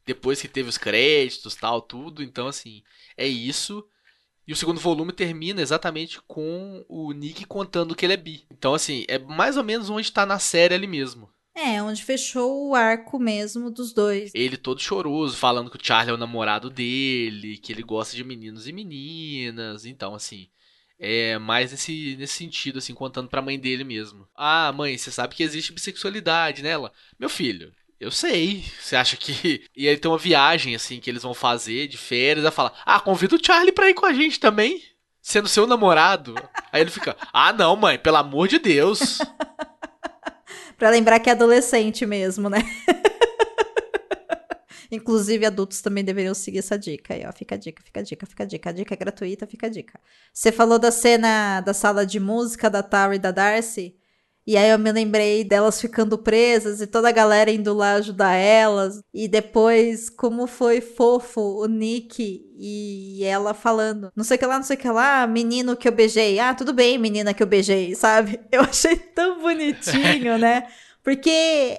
[0.06, 2.24] Depois que teve os créditos tal, tudo.
[2.24, 2.82] Então, assim,
[3.18, 3.86] é isso.
[4.48, 8.46] E o segundo volume termina exatamente com o Nick contando que ele é bi.
[8.50, 11.30] Então, assim, é mais ou menos onde tá na série ali mesmo.
[11.56, 14.32] É, onde fechou o arco mesmo dos dois.
[14.34, 18.24] Ele todo choroso, falando que o Charlie é o namorado dele, que ele gosta de
[18.24, 19.86] meninos e meninas.
[19.86, 20.48] Então, assim,
[20.98, 24.28] é mais nesse, nesse sentido, assim, contando pra mãe dele mesmo.
[24.36, 26.92] Ah, mãe, você sabe que existe bissexualidade nela?
[27.20, 28.64] Meu filho, eu sei.
[28.80, 29.66] Você acha que.
[29.76, 32.44] E aí tem uma viagem, assim, que eles vão fazer de férias.
[32.44, 34.82] Ela fala: Ah, convida o Charlie pra ir com a gente também.
[35.22, 36.36] Sendo seu namorado.
[36.72, 39.20] aí ele fica: Ah, não, mãe, pelo amor de Deus.
[40.84, 42.58] Pra lembrar que é adolescente mesmo, né?
[44.92, 47.32] Inclusive, adultos também deveriam seguir essa dica aí, ó.
[47.32, 48.70] Fica a dica, fica a dica, fica a dica.
[48.70, 49.98] A dica é gratuita, fica a dica.
[50.34, 53.96] Você falou da cena da sala de música da Tara e da Darcy.
[54.46, 58.34] E aí eu me lembrei delas ficando presas e toda a galera indo lá ajudar
[58.34, 59.02] elas.
[59.14, 64.58] E depois, como foi fofo o Nick e ela falando, não sei o que lá,
[64.58, 66.40] não sei o que lá, menino que eu beijei.
[66.40, 68.40] Ah, tudo bem, menina que eu beijei, sabe?
[68.52, 70.68] Eu achei tão bonitinho, né?
[71.04, 71.78] Porque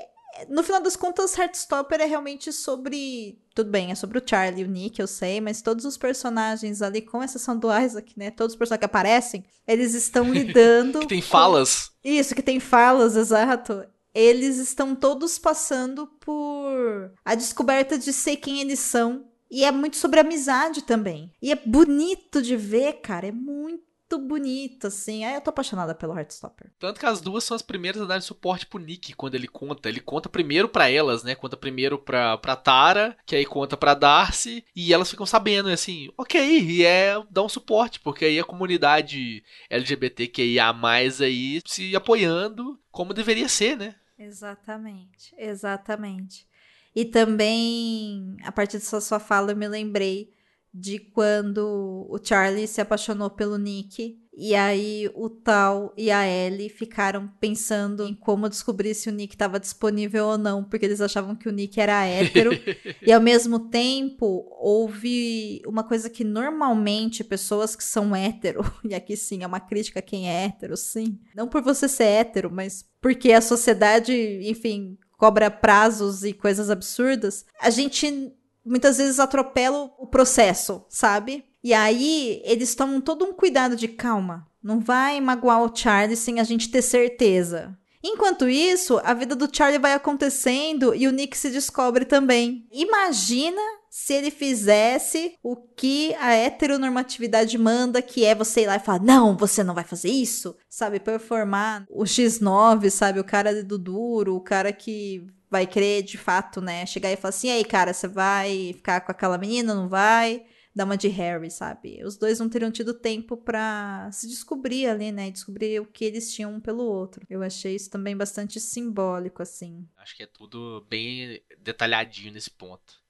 [0.48, 3.38] no final das contas, Heartstopper é realmente sobre.
[3.54, 6.82] Tudo bem, é sobre o Charlie e o Nick, eu sei, mas todos os personagens
[6.82, 8.30] ali, com exceção do Isaac, né?
[8.30, 11.00] Todos os personagens que aparecem, eles estão lidando.
[11.00, 11.88] que tem falas.
[12.02, 12.08] Com...
[12.08, 13.84] Isso, que tem falas, exato.
[14.12, 19.24] Eles estão todos passando por a descoberta de ser quem eles são.
[19.50, 21.32] E é muito sobre amizade também.
[21.40, 23.28] E é bonito de ver, cara.
[23.28, 25.24] É muito muito bonito, assim.
[25.24, 26.70] Aí eu tô apaixonada pelo Heartstopper.
[26.78, 29.88] Tanto que as duas são as primeiras a dar suporte pro Nick quando ele conta.
[29.88, 31.34] Ele conta primeiro para elas, né?
[31.34, 36.08] Conta primeiro pra, pra Tara, que aí conta pra Darcy, e elas ficam sabendo, assim,
[36.16, 40.74] ok, e é dar um suporte, porque aí a comunidade LGBTQIA
[41.20, 43.94] aí se apoiando como deveria ser, né?
[44.18, 46.46] Exatamente, exatamente.
[46.94, 50.32] E também, a partir dessa sua fala, eu me lembrei
[50.74, 54.18] de quando o Charlie se apaixonou pelo Nick.
[54.36, 59.36] E aí o Tal e a Ellie ficaram pensando em como descobrir se o Nick
[59.36, 62.50] estava disponível ou não, porque eles achavam que o Nick era hétero.
[63.00, 69.16] e ao mesmo tempo, houve uma coisa que normalmente pessoas que são hétero, e aqui
[69.16, 71.20] sim é uma crítica a quem é hétero, sim.
[71.36, 74.12] Não por você ser hétero, mas porque a sociedade,
[74.42, 77.46] enfim, cobra prazos e coisas absurdas.
[77.60, 78.34] A gente
[78.64, 81.44] muitas vezes atropela o processo, sabe?
[81.62, 84.46] E aí eles tomam todo um cuidado de calma.
[84.62, 87.76] Não vai magoar o Charlie sem a gente ter certeza.
[88.02, 92.66] Enquanto isso, a vida do Charlie vai acontecendo e o Nick se descobre também.
[92.70, 98.80] Imagina se ele fizesse o que a heteronormatividade manda, que é você ir lá e
[98.80, 101.00] falar: não, você não vai fazer isso, sabe?
[101.00, 103.20] Performar o X9, sabe?
[103.20, 106.84] O cara do duro, o cara que vai querer de fato, né?
[106.84, 110.44] Chegar e falar assim: aí, cara, você vai ficar com aquela menina, não vai?
[110.74, 112.02] dar uma de Harry, sabe?
[112.04, 115.30] Os dois não teriam tido tempo para se descobrir ali, né?
[115.30, 117.24] Descobrir o que eles tinham um pelo outro.
[117.30, 119.88] Eu achei isso também bastante simbólico, assim.
[119.96, 123.03] Acho que é tudo bem detalhadinho nesse ponto.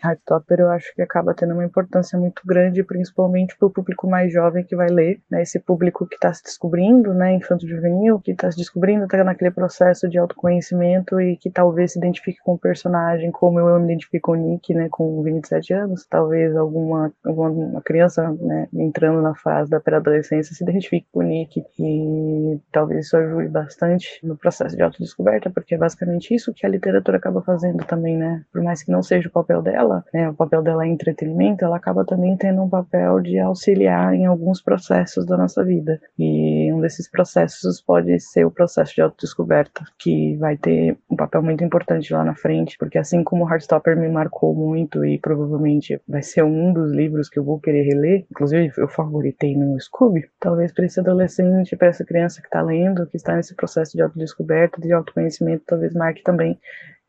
[0.00, 4.32] Hardtopper eu acho que acaba tendo uma importância muito grande, principalmente para o público mais
[4.32, 5.42] jovem que vai ler, né?
[5.42, 7.34] Esse público que está se descobrindo, né?
[7.34, 11.98] Infanto juvenil, que está se descobrindo, está naquele processo de autoconhecimento e que talvez se
[11.98, 14.88] identifique com o personagem, como eu me identifico com o Nick, né?
[14.90, 18.68] Com 27 anos, talvez alguma, alguma criança, né?
[18.74, 24.20] Entrando na fase da pré-adolescência se identifique com o Nick e talvez isso ajude bastante
[24.22, 28.44] no processo de autodescoberta, porque é basicamente isso que a literatura acaba fazendo também, né?
[28.52, 31.64] Por mais que não seja o papel dela dela, né, o papel dela é entretenimento,
[31.64, 36.00] ela acaba também tendo um papel de auxiliar em alguns processos da nossa vida.
[36.18, 41.42] E um desses processos pode ser o processo de autodescoberta, que vai ter um papel
[41.42, 46.22] muito importante lá na frente, porque assim como Heartstopper me marcou muito e provavelmente vai
[46.22, 50.72] ser um dos livros que eu vou querer reler, inclusive eu favoritei no Scooby, talvez
[50.72, 54.80] para esse adolescente, para essa criança que está lendo, que está nesse processo de autodescoberta,
[54.80, 56.58] de autoconhecimento, talvez marque também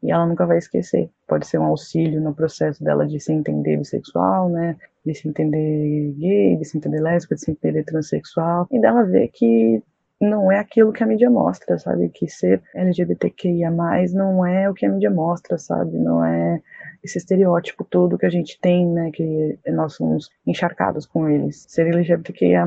[0.01, 1.09] e ela nunca vai esquecer.
[1.27, 4.75] Pode ser um auxílio no processo dela de se entender bissexual, né?
[5.05, 9.29] De se entender gay, de se entender lésbica, de se entender transexual, e dela ver
[9.29, 9.83] que
[10.21, 12.09] não é aquilo que a mídia mostra, sabe?
[12.09, 13.71] Que ser LGBTQIA+,
[14.13, 15.97] não é o que a mídia mostra, sabe?
[15.97, 16.61] Não é
[17.01, 19.11] esse estereótipo todo que a gente tem, né?
[19.13, 21.65] Que nós somos encharcados com eles.
[21.69, 22.65] Ser LGBTQIA+,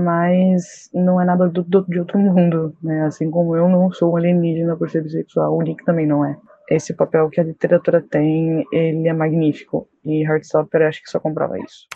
[0.94, 3.02] não é nada do, do, de outro mundo, né?
[3.04, 6.36] Assim como eu não sou alienígena por ser bissexual, o Nick também não é
[6.74, 9.88] esse papel que a literatura tem, ele é magnífico.
[10.04, 11.86] E Heartstopper acho que só comprova isso.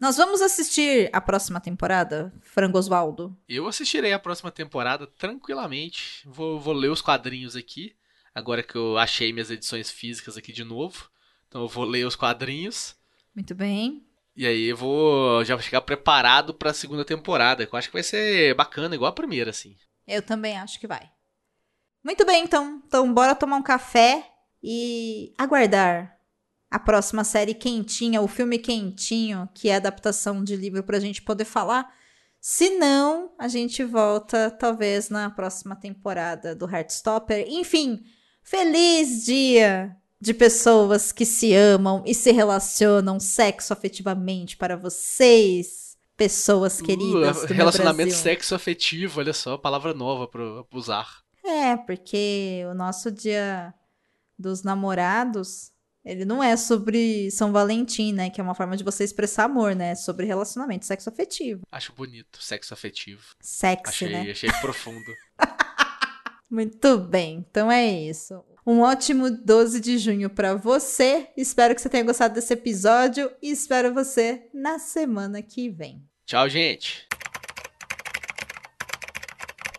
[0.00, 3.36] Nós vamos assistir a próxima temporada, Frango Osvaldo?
[3.48, 6.26] Eu assistirei a próxima temporada tranquilamente.
[6.26, 7.94] Vou, vou ler os quadrinhos aqui,
[8.34, 11.08] agora que eu achei minhas edições físicas aqui de novo.
[11.46, 12.96] Então eu vou ler os quadrinhos.
[13.32, 14.04] Muito bem.
[14.34, 17.94] E aí eu vou já chegar preparado para a segunda temporada, que eu acho que
[17.94, 19.76] vai ser bacana, igual a primeira, assim.
[20.04, 21.08] Eu também acho que vai.
[22.04, 22.82] Muito bem, então.
[22.86, 24.26] Então, bora tomar um café
[24.62, 26.18] e aguardar
[26.70, 31.20] a próxima série quentinha, o filme quentinho, que é a adaptação de livro pra gente
[31.20, 31.92] poder falar.
[32.40, 37.44] Se não, a gente volta talvez na próxima temporada do Heartstopper.
[37.46, 38.02] Enfim,
[38.42, 46.80] feliz dia de pessoas que se amam e se relacionam sexo afetivamente para vocês, pessoas
[46.80, 47.44] uh, queridas.
[47.44, 50.42] Uh, relacionamento sexo afetivo, olha só, palavra nova para
[50.72, 51.21] usar.
[51.44, 53.74] É, porque o nosso dia
[54.38, 55.72] dos namorados,
[56.04, 58.30] ele não é sobre São Valentim, né?
[58.30, 59.90] Que é uma forma de você expressar amor, né?
[59.90, 61.62] É sobre relacionamento, sexo afetivo.
[61.70, 63.22] Acho bonito, sexo afetivo.
[63.40, 64.30] Sexy, achei, né?
[64.30, 65.12] Achei profundo.
[66.50, 68.44] Muito bem, então é isso.
[68.64, 71.28] Um ótimo 12 de junho para você.
[71.36, 76.04] Espero que você tenha gostado desse episódio e espero você na semana que vem.
[76.26, 77.08] Tchau, gente.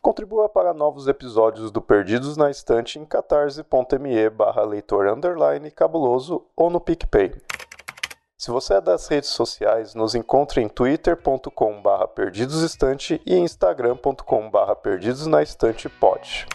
[0.03, 6.69] Contribua para novos episódios do Perdidos na Estante em catarse.me barra leitor underline cabuloso ou
[6.69, 7.33] no PicPay.
[8.37, 14.75] Se você é das redes sociais, nos encontre em twitter.com barra perdidosestante e instagram.com barra
[14.75, 16.47] perdidosnaestantepod.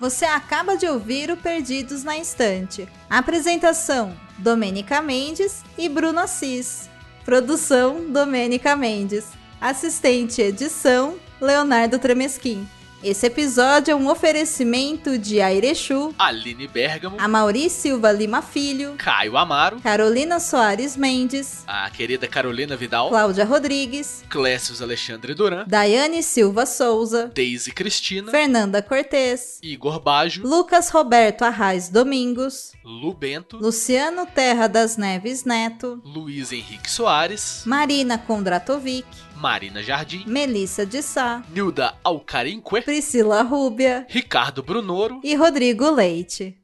[0.00, 2.88] Você acaba de ouvir o Perdidos na Estante.
[3.10, 6.88] Apresentação: Domênica Mendes e Bruno Assis.
[7.22, 9.30] Produção: Domênica Mendes.
[9.60, 12.66] Assistente edição: Leonardo Tremesquim.
[13.02, 19.80] Esse episódio é um oferecimento de Airechu, Aline Bergamo, Amauri Silva Lima Filho, Caio Amaro,
[19.80, 27.28] Carolina Soares Mendes, a querida Carolina Vidal, Cláudia Rodrigues, Clécius Alexandre Duran, Daiane Silva Souza,
[27.34, 34.96] Deise Cristina, Fernanda Cortez, Igor Bajo, Lucas Roberto Arraes Domingos, Lu Bento, Luciano Terra das
[34.96, 39.06] Neves Neto, Luiz Henrique Soares, Marina Kondratovic,
[39.42, 46.56] Marina Jardim, Melissa de Sá, Nilda Alcarinque, Priscila Rúbia Ricardo Brunoro, e Rodrigo Leite.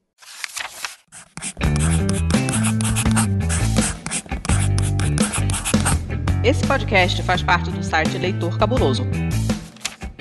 [6.44, 9.02] Esse podcast faz parte do site Leitor Cabuloso.